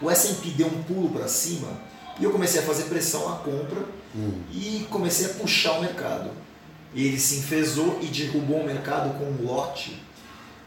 O 0.00 0.10
S&P 0.10 0.52
deu 0.52 0.68
um 0.68 0.82
pulo 0.84 1.10
para 1.10 1.28
cima 1.28 1.86
e 2.18 2.24
eu 2.24 2.30
comecei 2.30 2.60
a 2.60 2.64
fazer 2.64 2.84
pressão 2.84 3.28
na 3.28 3.36
compra 3.36 3.98
Hum. 4.14 4.40
e 4.52 4.86
comecei 4.90 5.26
a 5.26 5.28
puxar 5.30 5.72
o 5.72 5.82
mercado. 5.82 6.30
Ele 6.94 7.18
se 7.18 7.36
enfesou 7.40 7.98
e 8.02 8.06
derrubou 8.06 8.60
o 8.60 8.66
mercado 8.66 9.16
com 9.18 9.24
um 9.24 9.46
lote. 9.46 10.02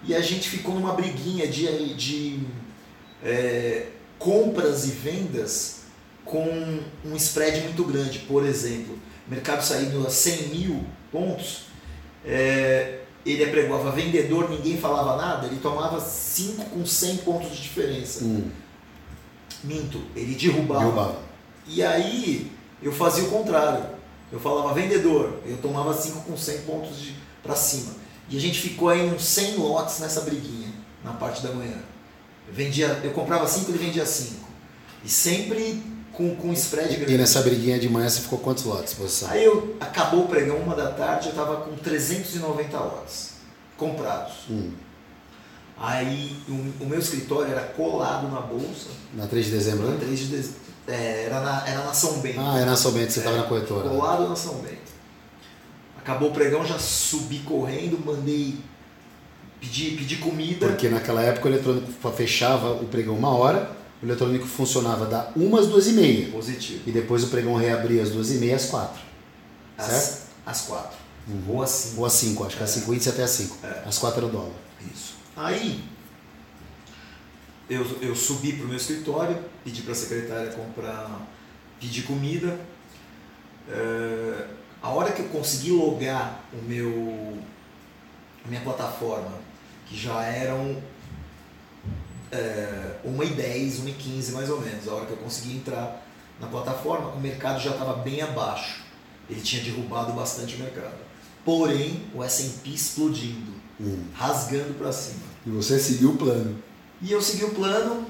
E 0.03 0.15
a 0.15 0.22
gente 0.22 0.48
ficou 0.48 0.75
numa 0.75 0.93
briguinha 0.93 1.48
de, 1.48 1.93
de 1.96 2.39
é, 3.24 3.88
compras 4.20 4.86
e 4.86 4.91
vendas 4.91 5.81
com 6.24 6.79
um 7.03 7.15
spread 7.15 7.62
muito 7.62 7.84
grande. 7.84 8.20
Por 8.20 8.46
exemplo, 8.46 8.98
o 9.27 9.31
mercado 9.31 9.63
saindo 9.63 10.05
a 10.05 10.10
100 10.10 10.48
mil 10.50 10.86
pontos, 11.12 11.63
é, 12.24 13.00
ele 13.25 13.43
apregoava 13.43 13.91
vendedor, 13.91 14.50
ninguém 14.50 14.77
falava 14.77 15.17
nada, 15.17 15.48
ele 15.48 15.60
tomava 15.60 16.00
5 16.00 16.65
com 16.65 16.86
100 16.86 17.17
pontos 17.17 17.51
de 17.51 17.62
diferença. 17.62 18.24
Hum. 18.24 18.50
Minto, 19.63 20.01
ele 20.15 20.36
derrubava. 20.36 20.79
Derrubava. 20.79 21.30
E 21.67 21.83
aí 21.83 22.51
eu 22.81 22.91
fazia 22.91 23.23
o 23.23 23.29
contrário. 23.29 23.85
Eu 24.31 24.39
falava 24.39 24.73
vendedor, 24.73 25.39
eu 25.45 25.57
tomava 25.57 25.93
5 25.93 26.21
com 26.21 26.37
100 26.37 26.59
pontos 26.61 27.09
para 27.43 27.55
cima. 27.55 27.91
E 28.29 28.37
a 28.37 28.39
gente 28.39 28.59
ficou 28.59 28.87
aí 28.87 29.01
uns 29.13 29.23
100 29.25 29.57
lotes 29.57 29.99
nessa 29.99 30.21
briguinha 30.21 30.69
na 31.03 31.11
parte 31.11 31.43
da 31.43 31.51
manhã. 31.51 31.77
Eu, 32.47 32.53
vendia, 32.53 32.87
eu 33.03 33.11
comprava 33.11 33.45
5, 33.45 33.69
ele 33.71 33.77
vendia 33.77 34.05
5. 34.05 34.47
E 35.03 35.09
sempre 35.09 35.83
com, 36.13 36.33
com 36.35 36.53
spread 36.53 36.95
grande. 36.95 37.13
E 37.13 37.17
nessa 37.17 37.41
briguinha 37.41 37.77
de 37.77 37.89
manhã 37.89 38.07
você 38.07 38.21
ficou 38.21 38.39
quantos 38.39 38.63
lotes, 38.63 38.93
posição? 38.93 39.29
Aí 39.29 39.43
eu 39.43 39.75
acabou 39.81 40.23
o 40.23 40.27
pregão 40.29 40.57
uma 40.57 40.75
da 40.75 40.91
tarde, 40.91 41.27
eu 41.27 41.31
estava 41.31 41.57
com 41.57 41.75
390 41.75 42.77
lotes 42.79 43.31
comprados. 43.75 44.33
Hum. 44.49 44.71
Aí 45.77 46.37
o, 46.47 46.83
o 46.83 46.87
meu 46.87 46.99
escritório 46.99 47.51
era 47.51 47.63
colado 47.63 48.29
na 48.29 48.39
bolsa, 48.39 48.89
Na 49.13 49.25
3 49.27 49.45
de 49.45 49.51
dezembro, 49.51 49.87
na 49.87 49.93
né? 49.93 49.97
3 49.99 50.19
de 50.19 50.25
dez- 50.27 50.51
é, 50.91 51.24
era, 51.25 51.39
na, 51.41 51.67
era 51.67 51.83
na 51.83 51.93
São 51.93 52.19
Bento. 52.19 52.39
Ah, 52.39 52.60
é 52.60 52.65
na 52.65 52.75
São 52.75 52.91
Bento, 52.91 53.12
você 53.12 53.19
estava 53.19 53.38
É, 53.38 53.39
na 53.39 53.45
corretora. 53.45 53.89
Colado 53.89 54.27
na 54.29 54.36
São 54.36 54.55
Bento. 54.55 54.91
Acabou 55.98 56.29
o 56.29 56.33
pregão, 56.33 56.65
já 56.65 56.79
subi 56.79 57.39
correndo, 57.39 58.00
mandei 58.03 58.57
pedir, 59.60 59.95
pedir 59.98 60.17
comida. 60.17 60.67
Porque 60.67 60.89
naquela 60.89 61.21
época 61.21 61.48
o 61.48 61.51
eletrônico 61.51 62.12
fechava 62.12 62.71
o 62.71 62.86
pregão 62.88 63.15
uma 63.15 63.29
hora, 63.36 63.71
o 64.01 64.05
eletrônico 64.05 64.48
funcionava 64.48 65.05
da 65.05 65.29
uma 65.36 65.60
às 65.60 65.67
duas 65.67 65.88
e 65.88 65.93
meia. 65.93 66.29
Positivo. 66.31 66.81
E 66.88 66.91
depois 66.91 67.24
o 67.24 67.27
pregão 67.27 67.55
reabria 67.55 68.01
às 68.01 68.10
duas 68.10 68.31
e 68.31 68.36
meia 68.36 68.55
às 68.55 68.65
quatro. 68.65 69.01
Certo? 69.77 70.21
Às, 70.45 70.62
quatro. 70.62 70.98
Ou 71.48 71.62
às 71.62 71.69
cinco. 71.69 72.00
Ou 72.01 72.05
às 72.05 72.13
cinco, 72.13 72.43
acho 72.45 72.57
que 72.57 72.63
às 72.63 72.69
cinco 72.71 72.93
índice 72.93 73.10
até 73.10 73.24
às 73.24 73.31
cinco. 73.31 73.57
É. 73.63 73.83
Às 73.88 73.98
quatro 74.00 74.17
era 74.19 74.27
o 74.27 74.29
dólar. 74.29 74.51
Isso. 74.93 75.13
Aí, 75.36 75.83
eu, 77.71 77.85
eu 78.01 78.15
subi 78.15 78.53
para 78.53 78.65
o 78.65 78.67
meu 78.67 78.77
escritório, 78.77 79.37
pedi 79.63 79.81
para 79.81 79.93
a 79.93 79.95
secretária 79.95 80.51
comprar, 80.51 81.25
pedir 81.79 82.03
comida. 82.03 82.59
É, 83.69 84.47
a 84.81 84.89
hora 84.89 85.11
que 85.11 85.21
eu 85.21 85.29
consegui 85.29 85.71
logar 85.71 86.43
o 86.51 86.61
meu, 86.63 87.37
a 88.43 88.47
minha 88.49 88.61
plataforma, 88.61 89.39
que 89.85 89.97
já 89.97 90.21
eram 90.23 90.81
é, 92.31 92.97
1h10, 93.05 93.83
1h15 93.85 94.31
mais 94.33 94.49
ou 94.49 94.59
menos, 94.59 94.87
a 94.87 94.93
hora 94.93 95.05
que 95.05 95.13
eu 95.13 95.17
consegui 95.17 95.55
entrar 95.55 96.05
na 96.41 96.47
plataforma, 96.47 97.09
o 97.09 97.19
mercado 97.21 97.61
já 97.61 97.71
estava 97.71 97.93
bem 97.93 98.21
abaixo. 98.21 98.81
Ele 99.29 99.39
tinha 99.39 99.63
derrubado 99.63 100.11
bastante 100.11 100.55
o 100.55 100.59
mercado. 100.59 100.97
Porém, 101.45 102.03
o 102.13 102.21
S&P 102.21 102.69
explodindo 102.71 103.61
Hum. 103.79 104.03
rasgando 104.13 104.75
para 104.75 104.91
cima. 104.91 105.23
E 105.45 105.49
você 105.49 105.79
seguiu 105.79 106.11
o 106.11 106.17
plano. 106.17 106.61
E 107.01 107.12
eu 107.12 107.22
segui 107.22 107.46
o 107.46 107.51
plano, 107.51 108.05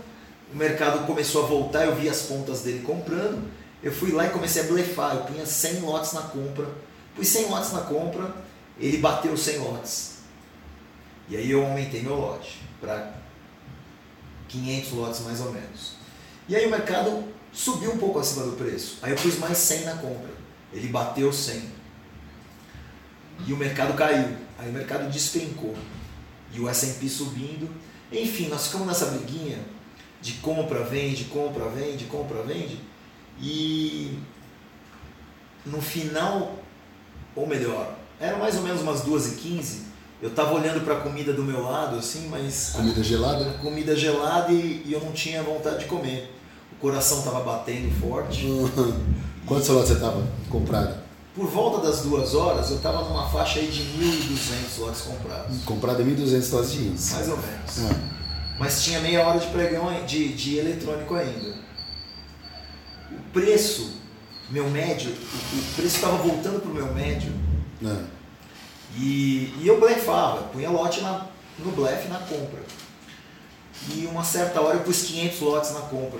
o 0.53 0.57
mercado 0.57 1.05
começou 1.05 1.43
a 1.43 1.47
voltar, 1.47 1.85
eu 1.85 1.95
vi 1.95 2.09
as 2.09 2.23
pontas 2.23 2.61
dele 2.61 2.83
comprando, 2.85 3.49
eu 3.81 3.91
fui 3.91 4.11
lá 4.11 4.27
e 4.27 4.29
comecei 4.29 4.63
a 4.63 4.65
blefar, 4.65 5.15
eu 5.15 5.23
punha 5.23 5.45
100 5.45 5.79
lotes 5.81 6.13
na 6.13 6.21
compra, 6.21 6.67
pus 7.15 7.27
100 7.27 7.49
lotes 7.49 7.71
na 7.71 7.81
compra, 7.81 8.35
ele 8.77 8.97
bateu 8.97 9.35
100 9.35 9.57
lotes. 9.59 10.11
E 11.29 11.37
aí 11.37 11.49
eu 11.49 11.65
aumentei 11.65 12.01
meu 12.01 12.15
lote 12.15 12.59
para 12.81 13.13
500 14.49 14.91
lotes 14.91 15.21
mais 15.21 15.39
ou 15.39 15.51
menos. 15.51 15.95
E 16.49 16.55
aí 16.55 16.65
o 16.65 16.69
mercado 16.69 17.23
Subiu 17.53 17.91
um 17.91 17.97
pouco 17.97 18.19
acima 18.19 18.45
do 18.45 18.53
preço. 18.53 18.97
Aí 19.01 19.11
eu 19.11 19.17
pus 19.17 19.37
mais 19.37 19.57
100 19.57 19.85
na 19.85 19.95
compra. 19.95 20.31
Ele 20.71 20.87
bateu 20.87 21.33
100. 21.33 21.63
E 23.45 23.53
o 23.53 23.57
mercado 23.57 23.93
caiu. 23.93 24.37
Aí 24.57 24.69
o 24.69 24.73
mercado 24.73 25.09
despencou. 25.11 25.75
E 26.53 26.59
o 26.59 26.69
S&P 26.69 27.09
subindo. 27.09 27.69
Enfim, 28.11 28.47
nós 28.49 28.67
ficamos 28.67 28.87
nessa 28.87 29.05
briguinha 29.05 29.59
de 30.21 30.33
compra, 30.33 30.83
vende, 30.83 31.25
compra, 31.25 31.69
vende, 31.69 32.05
compra, 32.05 32.43
vende. 32.43 32.79
E 33.39 34.17
no 35.65 35.81
final, 35.81 36.59
ou 37.35 37.47
melhor, 37.47 37.95
era 38.19 38.37
mais 38.37 38.55
ou 38.55 38.61
menos 38.61 38.81
umas 38.81 39.01
2h15, 39.01 39.91
eu 40.21 40.29
tava 40.29 40.53
olhando 40.53 40.83
para 40.85 40.97
a 40.97 40.99
comida 40.99 41.33
do 41.33 41.43
meu 41.43 41.63
lado, 41.63 41.97
assim, 41.97 42.27
mas. 42.29 42.73
Comida 42.75 43.03
gelada? 43.03 43.45
Comida 43.59 43.95
gelada 43.95 44.51
e, 44.51 44.83
e, 44.85 44.93
eu 44.93 44.99
não 44.99 45.11
tinha 45.11 45.41
vontade 45.41 45.79
de 45.79 45.85
comer. 45.85 46.31
O 46.71 46.75
coração 46.75 47.23
tava 47.23 47.39
batendo 47.39 47.91
forte. 47.99 48.45
Quantos 49.47 49.67
lotes 49.69 49.89
você 49.89 49.99
tava 49.99 50.23
comprado? 50.49 51.00
Por 51.35 51.47
volta 51.47 51.87
das 51.87 52.01
duas 52.01 52.35
horas, 52.35 52.71
eu 52.71 52.79
tava 52.79 53.03
numa 53.07 53.29
faixa 53.29 53.59
aí 53.59 53.67
de 53.67 53.83
1.200 53.83 54.79
lotes 54.79 55.01
comprados. 55.01 55.63
Comprado 55.63 56.03
1.200 56.03 56.51
lotes 56.51 56.71
de 56.71 56.83
jeans. 56.83 57.11
Mais 57.13 57.29
ou 57.29 57.37
menos. 57.37 57.91
É. 57.91 58.11
Mas 58.59 58.83
tinha 58.83 58.99
meia 58.99 59.25
hora 59.25 59.39
de 59.39 59.47
pregão 59.47 59.87
de, 60.05 60.33
de 60.33 60.57
eletrônico 60.57 61.15
ainda. 61.15 61.55
O 63.11 63.31
preço, 63.31 63.93
meu 64.49 64.69
médio, 64.69 65.09
o, 65.11 65.75
preço 65.75 65.95
estava 65.95 66.17
voltando 66.17 66.61
pro 66.61 66.73
meu 66.73 66.93
médio. 66.93 67.31
É 67.83 68.21
e, 68.97 69.53
e 69.61 69.67
eu 69.67 69.79
blefava, 69.79 70.43
punha 70.43 70.69
lote 70.69 71.01
na, 71.01 71.27
no 71.59 71.71
blefe 71.71 72.07
na 72.09 72.19
compra. 72.19 72.59
E 73.95 74.05
uma 74.05 74.23
certa 74.23 74.61
hora 74.61 74.77
eu 74.77 74.83
pus 74.83 75.03
500 75.03 75.39
lotes 75.39 75.73
na 75.73 75.81
compra, 75.81 76.19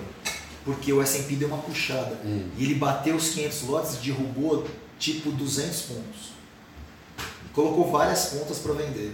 porque 0.63 0.91
o 0.91 1.01
S&P 1.01 1.35
deu 1.35 1.47
uma 1.47 1.57
puxada. 1.57 2.17
Hum. 2.23 2.49
E 2.57 2.63
ele 2.63 2.75
bateu 2.75 3.15
os 3.15 3.29
500 3.29 3.61
lotes 3.63 3.93
e 3.95 3.97
derrubou 3.97 4.65
tipo 5.01 5.31
200 5.31 5.81
pontos. 5.81 6.31
E 7.45 7.49
colocou 7.49 7.91
várias 7.91 8.29
contas 8.29 8.59
para 8.59 8.73
vender. 8.73 9.13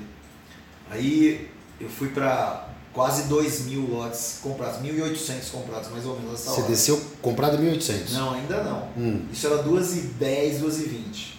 Aí 0.91 1.49
eu 1.79 1.89
fui 1.89 2.09
para 2.09 2.67
quase 2.93 3.23
2 3.29 3.65
mil 3.67 3.89
lotes 3.89 4.39
comprados, 4.43 4.81
1.800 4.81 5.49
comprados 5.51 5.89
mais 5.89 6.05
ou 6.05 6.15
menos 6.15 6.31
nessa 6.31 6.51
Você 6.51 6.61
hora. 6.61 6.69
desceu 6.69 7.01
comprado 7.21 7.57
1.800? 7.57 8.11
Não, 8.11 8.33
ainda 8.33 8.63
não. 8.63 8.89
Hum. 8.97 9.25
Isso 9.31 9.47
era 9.47 9.63
2,10, 9.63 10.59
2,20. 10.59 11.33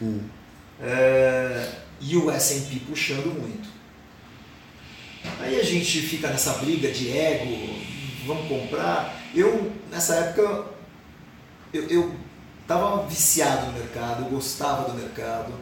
Hum. 0.00 0.20
É, 0.80 1.72
e 2.00 2.16
o 2.16 2.30
S&P 2.30 2.80
puxando 2.88 3.34
muito. 3.38 3.68
Aí 5.40 5.58
a 5.58 5.64
gente 5.64 6.00
fica 6.02 6.28
nessa 6.28 6.52
briga 6.54 6.90
de 6.92 7.10
ego, 7.10 7.80
vamos 8.26 8.46
comprar. 8.46 9.20
Eu, 9.34 9.72
nessa 9.90 10.14
época, 10.14 10.66
eu, 11.72 11.82
eu 11.88 12.14
tava 12.68 13.06
viciado 13.06 13.66
no 13.66 13.72
mercado, 13.72 14.24
eu 14.24 14.30
gostava 14.30 14.90
do 14.90 14.94
mercado. 14.94 15.52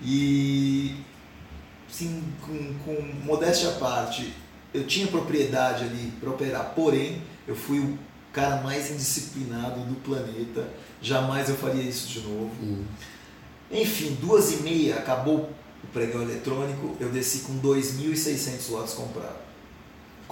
E, 0.00 0.96
assim, 1.88 2.24
com, 2.40 2.74
com 2.84 3.02
modéstia 3.24 3.68
à 3.68 3.72
parte, 3.72 4.32
eu 4.72 4.86
tinha 4.86 5.06
propriedade 5.06 5.84
ali 5.84 6.10
para 6.18 6.30
operar, 6.30 6.72
porém, 6.74 7.22
eu 7.46 7.54
fui 7.54 7.78
o 7.78 7.98
cara 8.32 8.62
mais 8.62 8.90
indisciplinado 8.90 9.80
do 9.80 9.96
planeta. 9.96 10.68
Jamais 11.02 11.50
eu 11.50 11.56
faria 11.56 11.82
isso 11.82 12.08
de 12.08 12.20
novo. 12.20 12.50
Hum. 12.62 12.84
Enfim, 13.70 14.16
duas 14.20 14.52
e 14.52 14.62
meia, 14.62 14.96
acabou 14.96 15.50
o 15.84 15.86
pregão 15.92 16.22
eletrônico, 16.22 16.96
eu 16.98 17.10
desci 17.10 17.40
com 17.40 17.58
2.600 17.60 18.70
lotes 18.70 18.94
comprados. 18.94 19.51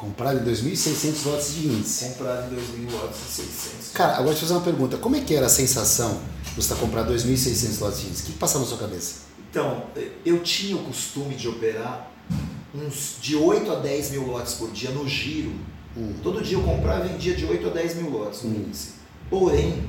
Comprado 0.00 0.38
em 0.38 0.50
2.600 0.50 1.26
lotes 1.26 1.54
de 1.54 1.66
índice. 1.66 2.06
Comprado 2.06 2.54
em 2.54 2.56
2.000 2.56 2.90
lotes 2.90 3.18
e 3.20 3.42
600. 3.42 3.88
Cara, 3.92 4.12
agora 4.14 4.30
deixa 4.30 4.38
eu 4.38 4.48
fazer 4.48 4.54
uma 4.54 4.64
pergunta. 4.64 4.96
Como 4.96 5.14
é 5.14 5.20
que 5.20 5.34
era 5.34 5.44
a 5.44 5.50
sensação 5.50 6.22
de 6.42 6.54
você 6.54 6.74
comprando 6.74 7.12
2.600 7.12 7.80
lotes 7.80 8.00
de 8.00 8.06
índice? 8.06 8.22
O 8.22 8.26
que, 8.26 8.32
que 8.32 8.38
passava 8.38 8.64
na 8.64 8.70
sua 8.70 8.78
cabeça? 8.78 9.16
Então, 9.50 9.84
eu 10.24 10.42
tinha 10.42 10.74
o 10.74 10.84
costume 10.84 11.34
de 11.34 11.46
operar 11.48 12.10
uns 12.74 13.16
de 13.20 13.36
8 13.36 13.70
a 13.70 13.74
10 13.74 14.12
mil 14.12 14.26
lotes 14.26 14.54
por 14.54 14.70
dia 14.70 14.88
no 14.88 15.06
giro. 15.06 15.52
Hum. 15.94 16.14
Todo 16.22 16.40
dia 16.40 16.56
eu 16.56 16.62
comprava 16.62 17.04
e 17.04 17.08
vendia 17.10 17.36
de 17.36 17.44
8 17.44 17.66
a 17.66 17.70
10 17.70 17.96
mil 17.96 18.10
lotes 18.10 18.42
no 18.42 18.52
hum. 18.52 18.64
índice. 18.66 18.92
Porém, 19.28 19.84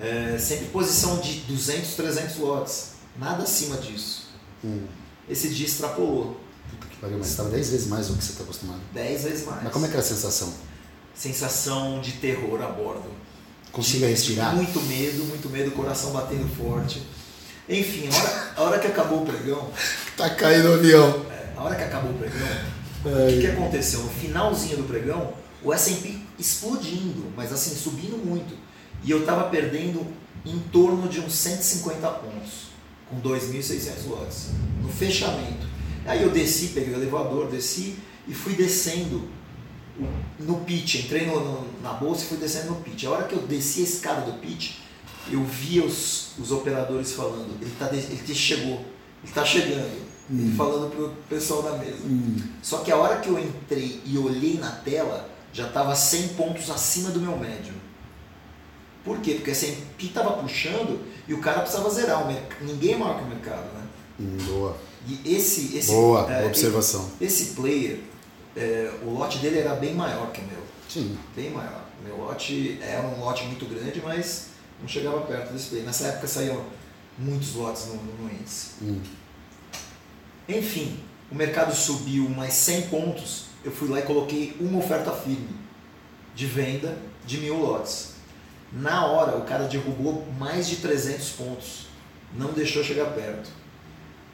é, 0.00 0.38
sempre 0.38 0.64
posição 0.68 1.18
de 1.18 1.40
200, 1.40 1.94
300 1.94 2.36
lotes, 2.38 2.92
nada 3.18 3.42
acima 3.42 3.76
disso. 3.76 4.28
Hum. 4.64 4.86
Esse 5.28 5.50
dia 5.50 5.66
extrapolou. 5.66 6.47
Puta 6.70 6.86
que 6.86 6.96
pariu, 6.96 7.18
mas 7.18 7.28
estava 7.28 7.50
10 7.50 7.70
vezes 7.70 7.86
mais 7.86 8.08
do 8.08 8.16
que 8.16 8.24
você 8.24 8.32
está 8.32 8.44
acostumado. 8.44 8.80
10 8.92 9.24
vezes 9.24 9.46
mais. 9.46 9.62
Mas 9.64 9.72
como 9.72 9.84
é 9.86 9.88
que 9.88 9.94
era 9.94 10.02
a 10.02 10.06
sensação? 10.06 10.52
Sensação 11.14 12.00
de 12.00 12.12
terror 12.12 12.62
a 12.62 12.68
bordo. 12.68 13.10
Consiga 13.72 14.06
de, 14.06 14.12
respirar? 14.12 14.50
De 14.50 14.56
muito 14.56 14.80
medo, 14.82 15.24
muito 15.24 15.48
medo, 15.50 15.70
coração 15.72 16.12
batendo 16.12 16.48
forte. 16.56 17.02
Enfim, 17.68 18.08
a 18.08 18.16
hora, 18.16 18.52
a 18.56 18.62
hora 18.62 18.78
que 18.78 18.86
acabou 18.86 19.22
o 19.22 19.26
pregão. 19.26 19.70
tá 20.16 20.30
caindo 20.30 20.70
o 20.70 20.74
avião. 20.74 21.26
É, 21.30 21.52
a 21.56 21.62
hora 21.62 21.74
que 21.74 21.82
acabou 21.82 22.12
o 22.12 22.14
pregão, 22.14 22.48
o 23.04 23.40
que, 23.40 23.46
aconteceu? 23.46 24.00
No 24.00 24.08
finalzinho 24.08 24.78
do 24.78 24.84
pregão, 24.84 25.34
o 25.62 25.74
SP 25.76 26.16
explodindo, 26.38 27.30
mas 27.36 27.52
assim, 27.52 27.74
subindo 27.74 28.16
muito. 28.16 28.56
E 29.04 29.10
eu 29.10 29.20
estava 29.20 29.48
perdendo 29.50 30.06
em 30.44 30.58
torno 30.72 31.08
de 31.08 31.20
uns 31.20 31.34
150 31.34 32.08
pontos, 32.08 32.68
com 33.08 33.20
2.600 33.20 34.08
lotes, 34.08 34.48
no 34.82 34.88
fechamento. 34.88 35.67
Aí 36.08 36.22
eu 36.22 36.30
desci, 36.30 36.68
peguei 36.68 36.94
o 36.94 36.96
elevador, 36.96 37.48
desci 37.48 37.96
e 38.26 38.32
fui 38.32 38.54
descendo 38.54 39.28
no 40.38 40.60
pitch. 40.60 41.04
Entrei 41.04 41.26
no, 41.26 41.38
no, 41.38 41.82
na 41.82 41.92
bolsa 41.92 42.24
e 42.24 42.28
fui 42.28 42.38
descendo 42.38 42.70
no 42.70 42.76
pitch. 42.76 43.04
A 43.04 43.10
hora 43.10 43.24
que 43.24 43.34
eu 43.34 43.42
desci 43.42 43.80
a 43.80 43.84
escada 43.84 44.22
do 44.22 44.38
pitch, 44.38 44.76
eu 45.30 45.44
via 45.44 45.84
os, 45.84 46.30
os 46.38 46.50
operadores 46.50 47.12
falando: 47.12 47.54
ele, 47.60 47.70
tá, 47.78 47.90
ele 47.92 48.34
chegou, 48.34 48.76
ele 48.76 49.24
está 49.24 49.44
chegando. 49.44 50.08
Hum. 50.30 50.54
Falando 50.56 50.90
pro 50.90 51.10
pessoal 51.28 51.62
da 51.62 51.72
mesa. 51.76 52.04
Hum. 52.04 52.36
Só 52.62 52.78
que 52.78 52.90
a 52.90 52.96
hora 52.96 53.20
que 53.20 53.28
eu 53.28 53.38
entrei 53.38 54.00
e 54.04 54.16
olhei 54.16 54.58
na 54.58 54.70
tela, 54.70 55.28
já 55.52 55.66
estava 55.66 55.94
100 55.94 56.28
pontos 56.28 56.70
acima 56.70 57.10
do 57.10 57.20
meu 57.20 57.36
médio. 57.36 57.74
Por 59.04 59.20
quê? 59.20 59.34
Porque 59.34 59.50
a 59.50 59.52
S&P 59.52 60.06
estava 60.06 60.32
puxando 60.42 61.00
e 61.26 61.34
o 61.34 61.40
cara 61.40 61.60
precisava 61.60 61.88
zerar. 61.90 62.26
O 62.26 62.64
Ninguém 62.64 62.94
é 62.94 62.96
maior 62.96 63.18
que 63.18 63.24
o 63.24 63.26
mercado, 63.26 63.64
né? 63.74 63.82
Hum, 64.20 64.36
boa. 64.46 64.87
E 65.08 65.34
esse, 65.34 65.76
esse, 65.76 65.90
boa 65.90 66.30
é, 66.30 66.46
observação. 66.46 67.10
Esse, 67.20 67.42
esse 67.42 67.54
player, 67.54 68.00
é, 68.54 68.92
o 69.02 69.10
lote 69.10 69.38
dele 69.38 69.58
era 69.58 69.74
bem 69.74 69.94
maior 69.94 70.30
que 70.30 70.40
o 70.40 70.44
meu. 70.44 70.62
Sim. 70.88 71.18
Bem 71.34 71.50
maior. 71.50 71.84
Meu 72.04 72.16
lote 72.16 72.78
era 72.82 73.06
um 73.06 73.18
lote 73.20 73.44
muito 73.44 73.64
grande, 73.66 74.02
mas 74.04 74.48
não 74.80 74.86
chegava 74.86 75.20
perto 75.22 75.52
desse 75.52 75.68
player. 75.68 75.86
Nessa 75.86 76.08
época 76.08 76.26
saíam 76.26 76.62
muitos 77.18 77.54
lotes 77.54 77.86
no, 77.86 77.94
no 77.94 78.30
índice. 78.30 78.72
Hum. 78.82 79.00
Enfim, 80.48 81.00
o 81.30 81.34
mercado 81.34 81.74
subiu 81.74 82.28
mais 82.28 82.54
100 82.54 82.82
pontos. 82.82 83.46
Eu 83.64 83.72
fui 83.72 83.88
lá 83.88 83.98
e 83.98 84.02
coloquei 84.02 84.56
uma 84.60 84.78
oferta 84.78 85.10
firme 85.12 85.56
de 86.34 86.46
venda 86.46 86.96
de 87.26 87.38
mil 87.38 87.58
lotes. 87.58 88.12
Na 88.72 89.06
hora, 89.06 89.36
o 89.36 89.44
cara 89.44 89.64
derrubou 89.64 90.26
mais 90.38 90.68
de 90.68 90.76
300 90.76 91.30
pontos. 91.30 91.86
Não 92.34 92.52
deixou 92.52 92.84
chegar 92.84 93.06
perto. 93.06 93.50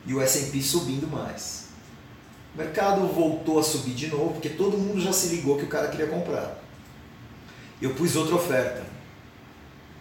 E 0.06 0.14
o 0.14 0.20
S&P 0.20 0.62
subindo 0.62 1.06
mais. 1.06 1.64
O 2.54 2.58
mercado 2.58 3.06
voltou 3.08 3.58
a 3.58 3.62
subir 3.62 3.94
de 3.94 4.08
novo, 4.08 4.32
porque 4.34 4.48
todo 4.48 4.78
mundo 4.78 5.00
já 5.00 5.12
se 5.12 5.28
ligou 5.28 5.56
que 5.58 5.64
o 5.64 5.68
cara 5.68 5.88
queria 5.88 6.06
comprar. 6.06 6.58
Eu 7.80 7.94
pus 7.94 8.14
outra 8.14 8.36
oferta. 8.36 8.84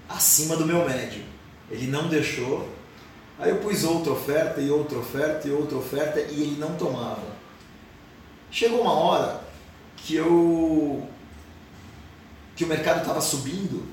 Acima 0.08 0.56
do 0.56 0.66
meu 0.66 0.86
médio. 0.86 1.24
Ele 1.70 1.88
não 1.88 2.08
deixou. 2.08 2.70
Aí 3.40 3.50
eu 3.50 3.58
pus 3.58 3.84
outra 3.84 4.12
oferta 4.14 4.62
e 4.62 4.70
outra 4.70 5.00
oferta 5.00 5.48
e 5.48 5.52
outra 5.52 5.78
oferta 5.78 6.20
e 6.20 6.42
ele 6.42 6.60
não 6.60 6.76
tomava. 6.76 7.34
Chegou 8.52 8.82
uma 8.82 8.94
hora 8.94 9.42
que 9.98 10.16
eu 10.16 11.08
que 12.56 12.64
o 12.64 12.68
mercado 12.68 13.02
estava 13.02 13.20
subindo 13.20 13.84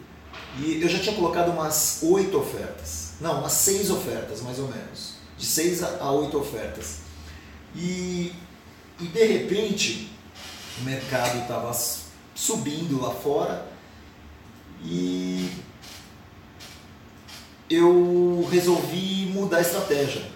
e 0.58 0.82
eu 0.82 0.88
já 0.88 0.98
tinha 0.98 1.14
colocado 1.14 1.50
umas 1.50 2.00
oito 2.02 2.38
ofertas. 2.38 3.12
Não, 3.20 3.40
umas 3.40 3.52
seis 3.52 3.90
ofertas, 3.90 4.42
mais 4.42 4.58
ou 4.58 4.68
menos. 4.68 5.19
De 5.40 5.46
seis 5.46 5.82
a 5.82 6.12
oito 6.12 6.38
ofertas. 6.38 6.98
E, 7.74 8.30
e 9.00 9.06
de 9.06 9.24
repente, 9.24 10.12
o 10.78 10.84
mercado 10.84 11.40
estava 11.40 11.72
subindo 12.34 13.00
lá 13.00 13.10
fora 13.10 13.66
e 14.84 15.50
eu 17.70 18.46
resolvi 18.52 19.30
mudar 19.32 19.56
a 19.56 19.62
estratégia. 19.62 20.30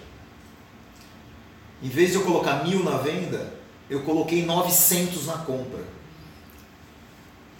Em 1.83 1.89
vez 1.89 2.09
de 2.09 2.15
eu 2.15 2.23
colocar 2.23 2.63
mil 2.63 2.83
na 2.83 2.97
venda, 2.97 3.53
eu 3.87 4.01
coloquei 4.01 4.43
900 4.43 5.27
na 5.27 5.37
compra. 5.37 5.83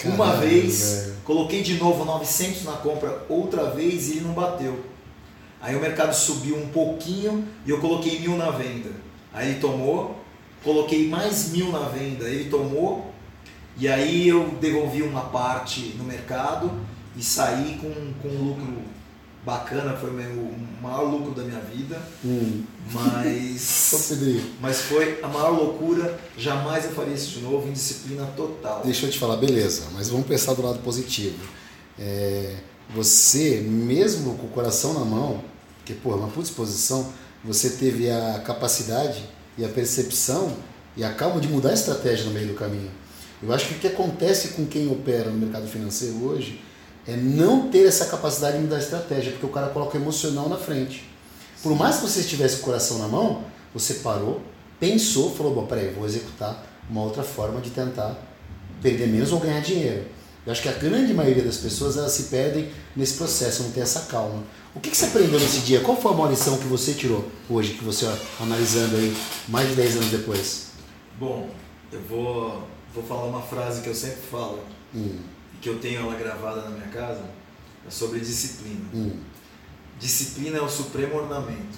Uma 0.03 0.37
vez, 0.37 0.81
velho. 0.81 1.17
coloquei 1.23 1.61
de 1.61 1.75
novo 1.75 2.03
900 2.05 2.63
na 2.63 2.73
compra, 2.73 3.23
outra 3.29 3.69
vez 3.69 4.07
e 4.07 4.13
ele 4.13 4.21
não 4.21 4.33
bateu. 4.33 4.94
Aí 5.65 5.75
o 5.75 5.81
mercado 5.81 6.13
subiu 6.13 6.55
um 6.55 6.67
pouquinho 6.67 7.43
e 7.65 7.71
eu 7.71 7.79
coloquei 7.79 8.19
mil 8.19 8.37
na 8.37 8.51
venda. 8.51 8.91
Aí 9.33 9.49
ele 9.49 9.59
tomou, 9.59 10.23
coloquei 10.63 11.07
mais 11.09 11.49
mil 11.49 11.71
na 11.71 11.89
venda, 11.89 12.25
ele 12.29 12.49
tomou 12.51 13.11
E 13.77 13.87
aí 13.87 14.27
eu 14.27 14.47
devolvi 14.61 15.01
uma 15.01 15.21
parte 15.21 15.95
no 15.97 16.03
mercado 16.03 16.71
e 17.17 17.23
saí 17.23 17.79
com, 17.81 17.91
com 18.21 18.27
um 18.35 18.43
lucro 18.49 18.77
bacana, 19.43 19.97
foi 19.97 20.11
o 20.11 20.13
meu 20.13 20.29
o 20.31 20.83
maior 20.83 21.03
lucro 21.03 21.31
da 21.33 21.43
minha 21.43 21.59
vida, 21.61 21.99
Hum. 22.23 22.63
mas, 22.93 23.91
mas 24.61 24.81
foi 24.81 25.19
a 25.23 25.27
maior 25.27 25.49
loucura, 25.51 26.19
jamais 26.37 26.85
eu 26.85 26.91
faria 26.91 27.13
isso 27.15 27.31
de 27.39 27.41
novo, 27.41 27.67
indisciplina 27.67 28.25
total. 28.37 28.81
deixa 28.85 29.05
eu 29.07 29.11
te 29.11 29.17
falar, 29.19 29.37
beleza, 29.37 29.87
mas 29.93 30.09
vamos 30.09 30.27
pensar 30.27 30.53
do 30.53 30.61
lado 30.61 30.79
positivo. 30.79 31.39
É, 31.97 32.55
você, 32.93 33.61
mesmo 33.61 34.35
com 34.35 34.45
o 34.47 34.49
coração 34.49 34.93
na 34.93 35.03
mão, 35.05 35.43
que 35.85 35.93
pô, 35.93 36.11
é 36.11 36.15
uma 36.15 36.27
puta 36.27 36.47
disposição, 36.47 37.13
você 37.43 37.69
teve 37.71 38.09
a 38.09 38.41
capacidade 38.43 39.23
e 39.57 39.63
a 39.63 39.69
percepção 39.69 40.51
e 40.97 41.03
a 41.03 41.13
calma 41.13 41.39
de 41.39 41.47
mudar 41.47 41.69
a 41.69 41.73
estratégia 41.73 42.25
no 42.25 42.31
meio 42.31 42.47
do 42.47 42.55
caminho. 42.55 42.89
Eu 43.41 43.53
acho 43.53 43.67
que 43.67 43.75
o 43.75 43.77
que 43.77 43.87
acontece 43.87 44.49
com 44.49 44.65
quem 44.65 44.91
opera 44.91 45.29
no 45.29 45.37
mercado 45.37 45.67
financeiro 45.67 46.23
hoje 46.25 46.61
é 47.07 47.15
não 47.15 47.69
ter 47.69 47.85
essa 47.85 48.05
capacidade 48.05 48.57
de 48.57 48.63
mudar 48.63 48.77
a 48.77 48.79
estratégia, 48.79 49.31
porque 49.31 49.45
o 49.45 49.49
cara 49.49 49.67
coloca 49.69 49.97
o 49.97 50.01
emocional 50.01 50.49
na 50.49 50.57
frente. 50.57 51.07
Por 51.61 51.75
mais 51.75 51.97
que 51.97 52.03
você 52.03 52.21
estivesse 52.21 52.57
com 52.57 52.61
o 52.63 52.65
coração 52.65 52.97
na 52.97 53.07
mão, 53.07 53.43
você 53.73 53.95
parou, 53.95 54.41
pensou, 54.79 55.35
falou, 55.35 55.53
bom, 55.53 55.65
peraí, 55.65 55.93
vou 55.93 56.05
executar 56.05 56.65
uma 56.89 57.03
outra 57.03 57.23
forma 57.23 57.61
de 57.61 57.69
tentar 57.69 58.15
perder 58.81 59.07
menos 59.07 59.31
ou 59.31 59.39
ganhar 59.39 59.59
dinheiro. 59.59 60.05
Eu 60.45 60.51
acho 60.51 60.61
que 60.61 60.69
a 60.69 60.73
grande 60.73 61.13
maioria 61.13 61.43
das 61.43 61.57
pessoas 61.57 61.97
elas 61.97 62.11
se 62.11 62.23
perdem 62.23 62.69
nesse 62.95 63.15
processo, 63.15 63.63
não 63.63 63.71
tem 63.71 63.81
essa 63.81 64.01
calma. 64.01 64.43
O 64.75 64.79
que, 64.79 64.89
que 64.91 64.97
você 64.97 65.05
aprendeu 65.05 65.39
nesse 65.39 65.61
dia? 65.61 65.81
Qual 65.81 65.99
foi 65.99 66.11
a 66.11 66.15
maior 66.15 66.29
lição 66.29 66.57
que 66.57 66.65
você 66.65 66.93
tirou 66.93 67.25
hoje, 67.49 67.73
que 67.75 67.83
você, 67.83 68.05
ó, 68.05 68.43
analisando 68.43 68.97
aí, 68.97 69.15
mais 69.47 69.69
de 69.69 69.75
10 69.75 69.95
anos 69.97 70.09
depois? 70.09 70.67
Bom, 71.17 71.49
eu 71.91 72.01
vou, 72.01 72.67
vou 72.93 73.03
falar 73.03 73.23
uma 73.25 73.41
frase 73.41 73.81
que 73.81 73.87
eu 73.87 73.95
sempre 73.95 74.21
falo 74.29 74.59
Hum, 74.93 75.17
e 75.53 75.57
que 75.57 75.69
eu 75.69 75.79
tenho 75.79 76.01
ela 76.01 76.15
gravada 76.15 76.61
na 76.63 76.69
minha 76.71 76.87
casa, 76.87 77.23
é 77.87 77.89
sobre 77.89 78.19
disciplina. 78.19 78.85
hum, 78.93 79.19
Disciplina 79.99 80.57
é 80.57 80.61
o 80.61 80.67
supremo 80.69 81.15
ornamento, 81.15 81.77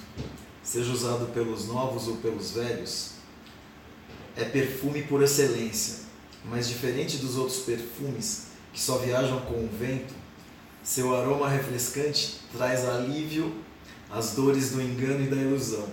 seja 0.62 0.90
usado 0.92 1.26
pelos 1.32 1.66
novos 1.68 2.08
ou 2.08 2.16
pelos 2.16 2.50
velhos, 2.50 3.10
é 4.36 4.44
perfume 4.44 5.02
por 5.02 5.22
excelência, 5.22 6.00
mas 6.44 6.68
diferente 6.68 7.16
dos 7.18 7.36
outros 7.36 7.58
perfumes 7.58 8.48
que 8.72 8.80
só 8.80 8.98
viajam 8.98 9.40
com 9.42 9.54
o 9.54 9.68
vento, 9.78 10.12
seu 10.88 11.14
aroma 11.14 11.50
refrescante 11.50 12.40
traz 12.56 12.88
alívio 12.88 13.54
às 14.10 14.32
dores 14.32 14.70
do 14.70 14.80
engano 14.80 15.22
e 15.22 15.26
da 15.28 15.36
ilusão. 15.36 15.86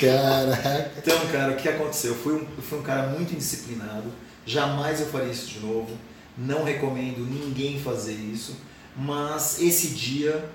Caraca. 0.00 0.92
Então, 0.96 1.18
cara, 1.32 1.52
o 1.52 1.56
que 1.56 1.68
aconteceu? 1.68 2.12
Eu 2.12 2.16
fui 2.18 2.34
um, 2.34 2.46
eu 2.56 2.62
fui 2.62 2.78
um 2.78 2.82
cara 2.82 3.08
muito 3.08 3.32
indisciplinado, 3.34 4.04
jamais 4.46 5.00
eu 5.00 5.06
faria 5.06 5.32
isso 5.32 5.48
de 5.48 5.58
novo, 5.58 5.90
não 6.38 6.62
recomendo 6.62 7.26
ninguém 7.28 7.80
fazer 7.80 8.12
isso, 8.12 8.56
mas 8.96 9.60
esse 9.60 9.88
dia 9.88 10.48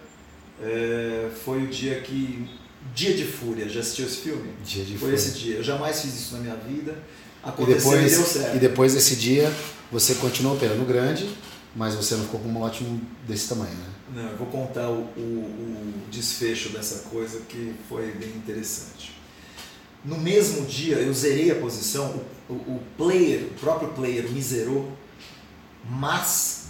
é, 0.64 1.30
foi 1.44 1.64
o 1.64 1.68
dia 1.68 2.00
que. 2.00 2.48
Dia 2.96 3.14
de 3.14 3.26
Fúria, 3.26 3.68
já 3.68 3.82
assistiu 3.82 4.06
esse 4.06 4.18
filme? 4.20 4.54
Dia 4.64 4.86
de 4.86 4.92
foi 4.92 5.00
fúria. 5.00 5.16
esse 5.16 5.32
dia. 5.38 5.58
Eu 5.58 5.64
jamais 5.64 6.02
fiz 6.02 6.16
isso 6.16 6.36
na 6.36 6.40
minha 6.40 6.56
vida. 6.56 6.98
E 7.46 7.50
Aconteceu 7.50 7.92
e, 7.92 7.96
deu 7.98 8.10
depois, 8.10 8.28
certo. 8.28 8.56
e 8.56 8.60
depois 8.60 8.94
desse 8.94 9.16
dia, 9.18 9.52
você 9.92 10.16
continuou 10.16 10.56
operando 10.56 10.86
grande, 10.86 11.30
mas 11.76 11.96
você 11.96 12.16
não 12.16 12.24
ficou 12.26 12.40
com 12.40 12.50
um 12.50 12.60
lote 12.60 12.84
desse 13.28 13.50
tamanho, 13.50 13.74
né? 13.76 13.86
Não, 14.16 14.30
eu 14.32 14.38
vou 14.38 14.48
contar 14.48 14.90
o, 14.90 15.02
o- 15.02 15.94
desfecho 16.10 16.70
dessa 16.70 17.10
coisa 17.10 17.42
que 17.42 17.76
foi 17.88 18.12
bem 18.14 18.30
interessante. 18.30 19.16
No 20.04 20.18
mesmo 20.18 20.66
dia, 20.66 20.96
eu 20.96 21.14
zerei 21.14 21.52
a 21.52 21.56
posição, 21.56 22.22
o, 22.50 22.54
o, 22.54 22.82
player, 22.98 23.44
o 23.44 23.54
próprio 23.60 23.90
player 23.90 24.28
me 24.30 24.42
zerou, 24.42 24.92
mas 25.90 26.70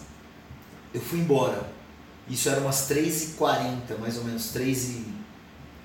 eu 0.93 0.99
fui 1.01 1.19
embora. 1.19 1.71
Isso 2.27 2.49
era 2.49 2.59
umas 2.59 2.89
3h40, 2.89 3.97
mais 3.99 4.17
ou 4.17 4.23
menos, 4.23 4.49
3 4.49 4.89
e 4.89 5.05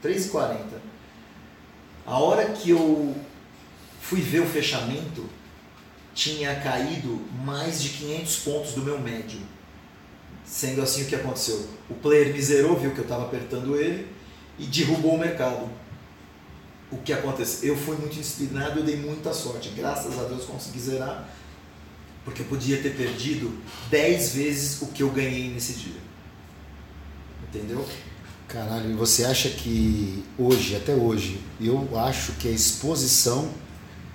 3h40. 0.03 0.59
A 2.07 2.18
hora 2.18 2.46
que 2.53 2.70
eu 2.70 3.14
fui 4.00 4.20
ver 4.20 4.40
o 4.40 4.46
fechamento, 4.46 5.24
tinha 6.14 6.55
caído 6.61 7.20
mais 7.44 7.83
de 7.83 7.90
500 7.90 8.37
pontos 8.37 8.72
do 8.72 8.83
meu 8.83 8.98
médio. 9.00 9.40
Sendo 10.46 10.83
assim, 10.83 11.03
o 11.03 11.07
que 11.07 11.16
aconteceu? 11.16 11.68
O 11.90 11.94
player 11.94 12.33
me 12.33 12.40
zerou, 12.40 12.79
viu 12.79 12.92
que 12.92 12.98
eu 12.98 13.05
estava 13.05 13.24
apertando 13.24 13.77
ele 13.77 14.07
e 14.59 14.66
derrubou 14.66 15.14
o 15.14 15.18
mercado. 15.18 15.68
O 16.90 16.98
que 16.98 17.12
aconteceu? 17.12 17.70
Eu 17.70 17.77
fui 17.77 17.96
muito 17.96 18.14
disciplinado, 18.14 18.79
eu 18.79 18.85
dei 18.85 18.96
muita 18.96 19.33
sorte. 19.33 19.70
Graças 19.70 20.16
a 20.18 20.24
Deus 20.24 20.44
consegui 20.44 20.79
zerar, 20.79 21.29
porque 22.24 22.42
eu 22.42 22.46
podia 22.46 22.81
ter 22.81 22.94
perdido 22.94 23.53
10 23.90 24.35
vezes 24.35 24.83
o 24.83 24.87
que 24.88 25.03
eu 25.03 25.11
ganhei 25.11 25.50
nesse 25.50 25.72
dia. 25.72 26.00
Entendeu? 27.48 27.85
Caralho, 28.46 28.90
e 28.90 28.94
você 28.94 29.24
acha 29.24 29.48
que 29.48 30.24
hoje, 30.38 30.77
até 30.77 30.94
hoje, 30.94 31.40
eu 31.61 31.98
acho 31.98 32.33
que 32.33 32.46
a 32.46 32.50
exposição 32.53 33.50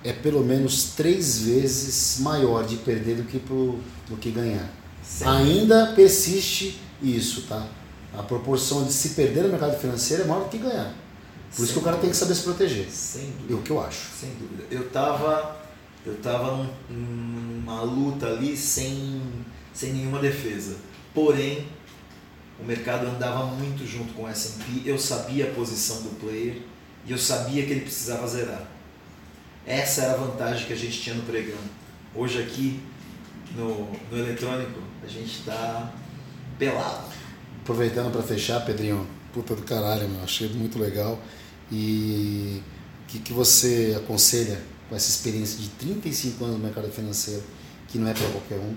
é 0.04 0.12
pelo 0.12 0.42
menos 0.44 0.92
três 0.96 1.42
vezes 1.42 2.20
maior 2.20 2.66
de 2.66 2.76
perder 2.76 3.16
do 3.16 3.24
que, 3.24 3.38
pro, 3.38 3.78
do 4.08 4.16
que 4.16 4.30
ganhar. 4.30 4.68
Ainda 5.26 5.92
persiste 5.94 6.80
isso, 7.02 7.42
tá? 7.42 7.66
A 8.16 8.22
proporção 8.22 8.84
de 8.84 8.92
se 8.92 9.10
perder 9.10 9.42
no 9.44 9.48
mercado 9.50 9.78
financeiro 9.78 10.22
é 10.24 10.26
maior 10.26 10.44
do 10.44 10.48
que 10.50 10.58
ganhar. 10.58 10.94
Por 11.54 11.64
isso 11.64 11.72
que 11.72 11.78
o 11.78 11.82
cara 11.82 11.96
tem 11.96 12.10
que 12.10 12.16
saber 12.16 12.34
se 12.34 12.42
proteger. 12.42 12.88
Sem 12.90 13.22
É 13.22 13.26
dúvida. 13.32 13.54
o 13.56 13.62
que 13.62 13.70
eu 13.70 13.80
acho. 13.80 14.08
Sem 14.18 14.30
dúvida. 14.30 14.64
Eu 14.70 14.88
tava, 14.90 15.56
eu 16.06 16.14
tava 16.16 16.56
num- 16.56 16.96
numa 16.96 17.82
luta 17.82 18.26
ali 18.26 18.56
sem, 18.56 19.20
sem 19.74 19.92
nenhuma 19.92 20.18
defesa. 20.20 20.76
Porém, 21.12 21.66
o 22.60 22.64
mercado 22.64 23.06
andava 23.06 23.46
muito 23.46 23.84
junto 23.86 24.12
com 24.14 24.22
o 24.24 24.28
S&P. 24.28 24.88
Eu 24.88 24.98
sabia 24.98 25.46
a 25.50 25.54
posição 25.54 26.02
do 26.02 26.10
player 26.20 26.62
e 27.06 27.10
eu 27.12 27.18
sabia 27.18 27.64
que 27.66 27.72
ele 27.72 27.80
precisava 27.80 28.26
zerar. 28.28 28.68
Essa 29.70 30.02
era 30.02 30.14
a 30.14 30.16
vantagem 30.16 30.66
que 30.66 30.72
a 30.72 30.76
gente 30.76 31.00
tinha 31.00 31.14
no 31.14 31.22
pregão. 31.22 31.56
Hoje 32.12 32.42
aqui 32.42 32.80
no, 33.54 33.86
no 34.10 34.18
eletrônico 34.18 34.80
a 35.00 35.06
gente 35.06 35.38
está 35.38 35.94
pelado. 36.58 37.04
Aproveitando 37.62 38.10
para 38.10 38.20
fechar, 38.20 38.66
Pedrinho, 38.66 39.06
puta 39.32 39.54
do 39.54 39.62
caralho, 39.62 40.08
meu, 40.08 40.24
achei 40.24 40.48
muito 40.48 40.76
legal. 40.76 41.22
E 41.70 42.60
o 43.04 43.06
que, 43.06 43.20
que 43.20 43.32
você 43.32 43.96
aconselha 43.96 44.60
com 44.88 44.96
essa 44.96 45.08
experiência 45.08 45.60
de 45.60 45.68
35 45.68 46.44
anos 46.46 46.56
no 46.56 46.64
mercado 46.64 46.90
financeiro, 46.90 47.44
que 47.86 47.96
não 47.96 48.08
é 48.08 48.12
para 48.12 48.28
qualquer 48.28 48.58
um, 48.58 48.74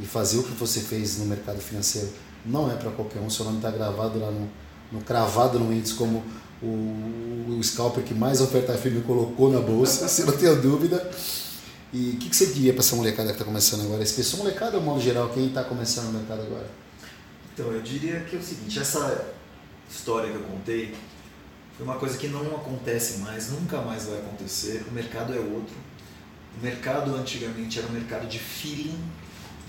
e 0.00 0.04
fazer 0.04 0.38
o 0.38 0.42
que 0.42 0.54
você 0.54 0.80
fez 0.80 1.18
no 1.18 1.26
mercado 1.26 1.60
financeiro 1.60 2.10
não 2.44 2.68
é 2.68 2.74
para 2.74 2.90
qualquer 2.90 3.20
um, 3.20 3.30
seu 3.30 3.44
nome 3.44 3.58
está 3.58 3.70
gravado 3.70 4.18
lá 4.18 4.32
no, 4.32 4.50
no 4.92 5.00
cravado 5.00 5.58
no 5.58 5.72
índice 5.72 5.94
como 5.94 6.22
o, 6.62 7.56
o 7.58 7.60
scalper 7.62 8.04
que 8.04 8.14
mais 8.14 8.40
oferta 8.40 8.74
firme 8.74 9.00
colocou 9.02 9.50
na 9.50 9.60
bolsa, 9.60 10.06
você 10.08 10.24
não 10.24 10.36
tem 10.36 10.54
dúvida. 10.60 11.10
E 11.92 12.12
o 12.12 12.16
que, 12.16 12.30
que 12.30 12.36
você 12.36 12.46
diria 12.46 12.72
para 12.72 12.80
essa 12.80 12.96
molecada 12.96 13.28
que 13.28 13.34
está 13.34 13.44
começando 13.44 13.82
agora? 13.82 14.02
Esse 14.02 14.14
pessoal 14.14 14.44
molecada, 14.44 14.78
de 14.78 14.84
modo 14.84 15.00
geral, 15.00 15.28
quem 15.28 15.48
está 15.48 15.62
começando 15.62 16.06
no 16.06 16.18
mercado 16.18 16.42
agora? 16.42 16.70
Então, 17.52 17.70
eu 17.70 17.82
diria 17.82 18.20
que 18.20 18.34
é 18.34 18.38
o 18.38 18.42
seguinte, 18.42 18.78
essa 18.78 19.26
história 19.90 20.30
que 20.30 20.36
eu 20.36 20.42
contei 20.42 20.94
foi 21.76 21.84
uma 21.84 21.96
coisa 21.96 22.16
que 22.16 22.28
não 22.28 22.54
acontece 22.56 23.18
mais, 23.18 23.50
nunca 23.50 23.80
mais 23.82 24.04
vai 24.06 24.18
acontecer. 24.18 24.84
O 24.88 24.92
mercado 24.92 25.34
é 25.34 25.38
outro. 25.38 25.74
O 26.58 26.62
mercado 26.62 27.14
antigamente 27.14 27.78
era 27.78 27.88
um 27.88 27.92
mercado 27.92 28.26
de 28.26 28.38
feeling. 28.38 28.98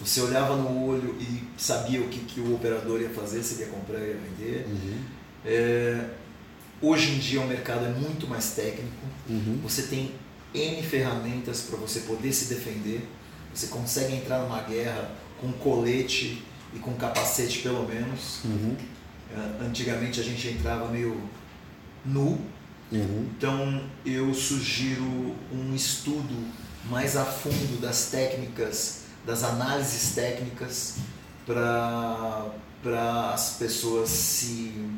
Você 0.01 0.21
olhava 0.21 0.55
no 0.55 0.85
olho 0.87 1.15
e 1.19 1.43
sabia 1.57 2.01
o 2.01 2.07
que, 2.09 2.19
que 2.21 2.39
o 2.41 2.55
operador 2.55 2.99
ia 3.01 3.09
fazer, 3.09 3.41
se 3.43 3.55
ele 3.55 3.63
ia 3.63 3.69
comprar 3.69 3.99
ou 3.99 4.05
ia 4.05 4.15
vender. 4.17 4.65
Uhum. 4.67 4.97
É, 5.45 6.05
hoje 6.81 7.11
em 7.11 7.19
dia 7.19 7.39
o 7.41 7.47
mercado 7.47 7.85
é 7.85 7.89
muito 7.89 8.27
mais 8.27 8.51
técnico. 8.51 9.05
Uhum. 9.29 9.59
Você 9.63 9.83
tem 9.83 10.11
N 10.53 10.83
ferramentas 10.83 11.61
para 11.61 11.77
você 11.77 12.01
poder 12.01 12.33
se 12.33 12.53
defender. 12.53 13.07
Você 13.53 13.67
consegue 13.67 14.15
entrar 14.15 14.39
numa 14.39 14.61
guerra 14.61 15.11
com 15.39 15.51
colete 15.53 16.43
e 16.73 16.79
com 16.79 16.93
capacete 16.95 17.59
pelo 17.59 17.87
menos. 17.87 18.39
Uhum. 18.43 18.75
Eh, 19.31 19.63
Antigamente 19.65 20.19
a 20.19 20.23
gente 20.23 20.47
entrava 20.49 20.89
meio 20.89 21.19
nu, 22.05 22.39
Uhum. 22.91 23.27
então 23.35 23.81
eu 24.05 24.31
sugiro 24.33 25.35
um 25.51 25.73
estudo 25.73 26.35
mais 26.89 27.15
a 27.17 27.23
fundo 27.25 27.79
das 27.81 28.07
técnicas, 28.11 29.02
das 29.25 29.43
análises 29.43 30.13
técnicas 30.15 30.95
para 31.45 32.51
as 33.33 33.51
pessoas 33.57 34.09
se 34.09 34.89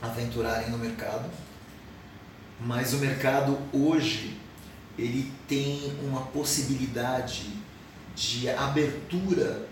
aventurarem 0.00 0.70
no 0.70 0.78
mercado. 0.78 1.28
Mas 2.60 2.92
o 2.92 2.98
mercado 2.98 3.58
hoje 3.72 4.38
ele 4.98 5.32
tem 5.48 5.96
uma 6.02 6.22
possibilidade 6.26 7.50
de 8.14 8.50
abertura 8.50 9.66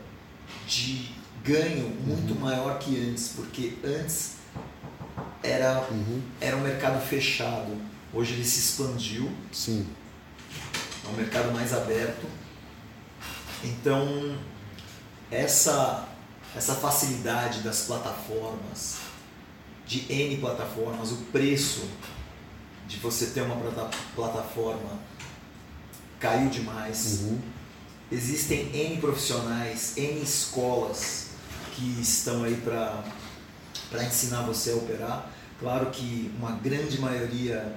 de 0.67 1.11
ganho 1.45 1.91
muito 2.07 2.35
maior 2.39 2.79
que 2.79 3.09
antes, 3.11 3.33
porque 3.37 3.75
antes 3.85 4.37
era, 5.43 5.87
Uhum. 5.91 6.23
era 6.41 6.57
um 6.57 6.61
mercado 6.61 7.01
fechado. 7.07 7.77
Hoje 8.13 8.35
ele 8.35 8.45
se 8.45 8.61
expandiu, 8.61 9.31
Sim. 9.53 9.87
é 11.05 11.09
um 11.09 11.13
mercado 11.13 11.53
mais 11.53 11.75
aberto. 11.75 12.27
Então, 13.65 14.37
essa, 15.31 16.09
essa 16.57 16.75
facilidade 16.75 17.61
das 17.61 17.83
plataformas, 17.83 18.99
de 19.87 20.11
N 20.13 20.37
plataformas, 20.39 21.13
o 21.13 21.17
preço 21.33 21.89
de 22.87 22.99
você 22.99 23.27
ter 23.27 23.43
uma 23.43 23.57
plataforma 24.15 24.99
caiu 26.21 26.49
demais. 26.49 27.21
Uhum. 27.23 27.39
Existem 28.11 28.71
N 28.75 29.01
profissionais, 29.01 29.97
N 29.97 30.23
escolas 30.23 31.29
que 31.75 32.01
estão 32.01 32.45
aí 32.45 32.57
para 32.57 34.05
ensinar 34.05 34.43
você 34.43 34.73
a 34.73 34.77
operar. 34.77 35.31
Claro 35.61 35.91
que 35.91 36.33
uma 36.39 36.53
grande 36.53 37.01
maioria 37.01 37.77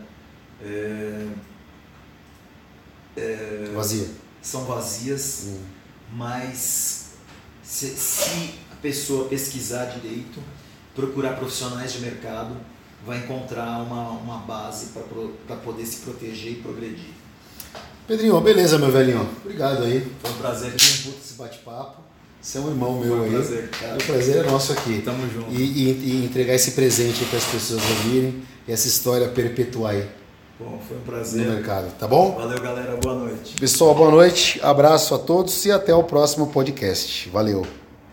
é, 0.62 1.28
é, 3.18 3.72
Vazia. 3.74 4.08
São 4.42 4.66
vazias, 4.66 5.44
uhum. 5.46 5.60
mas 6.14 7.12
se, 7.64 7.88
se 7.88 8.56
a 8.72 8.76
pessoa 8.82 9.28
pesquisar 9.28 9.86
direito, 9.86 10.40
procurar 10.96 11.38
profissionais 11.38 11.94
de 11.94 12.00
mercado, 12.00 12.56
vai 13.06 13.20
encontrar 13.20 13.82
uma, 13.82 14.10
uma 14.12 14.38
base 14.40 14.88
para 15.48 15.56
poder 15.58 15.86
se 15.86 15.98
proteger 15.98 16.54
e 16.54 16.56
progredir. 16.56 17.14
Pedrinho, 18.08 18.40
beleza, 18.42 18.78
meu 18.78 18.92
velhinho. 18.92 19.28
Obrigado 19.44 19.84
aí. 19.84 20.12
Foi 20.22 20.32
um 20.32 20.36
prazer. 20.36 20.74
Foi 20.78 20.90
um 20.90 21.14
puto 21.14 21.24
esse 21.24 21.34
bate-papo. 21.36 22.02
Você 22.42 22.58
é 22.58 22.62
um 22.62 22.70
irmão 22.70 23.00
meu 23.00 23.18
Foi 23.18 23.20
um 23.20 23.24
aí. 23.24 23.32
Prazer, 23.32 23.70
cara. 23.70 23.96
O 23.96 24.04
prazer 24.04 24.38
é 24.38 24.44
nosso 24.50 24.74
aqui. 24.74 25.02
Tamo 25.06 25.30
junto. 25.32 25.52
E, 25.52 25.62
e, 25.62 25.90
e 25.90 26.26
entregar 26.26 26.56
esse 26.56 26.72
presente 26.72 27.24
para 27.26 27.38
as 27.38 27.46
pessoas 27.46 27.82
ouvirem 27.82 28.44
e 28.68 28.72
essa 28.72 28.88
história 28.88 29.28
perpetuar 29.30 29.94
aí. 29.94 30.10
Bom, 30.64 30.80
foi 30.88 30.98
um 30.98 31.02
prazer. 31.02 31.48
No 31.48 31.54
mercado, 31.54 31.92
tá 31.98 32.08
bom? 32.08 32.36
Valeu, 32.36 32.62
galera. 32.62 32.96
Boa 32.98 33.16
noite. 33.16 33.56
Pessoal, 33.60 33.96
boa 33.96 34.12
noite. 34.12 34.60
Abraço 34.62 35.16
a 35.16 35.18
todos 35.18 35.66
e 35.66 35.72
até 35.72 35.94
o 35.94 36.04
próximo 36.04 36.48
podcast. 36.48 37.28
Valeu. 37.30 37.81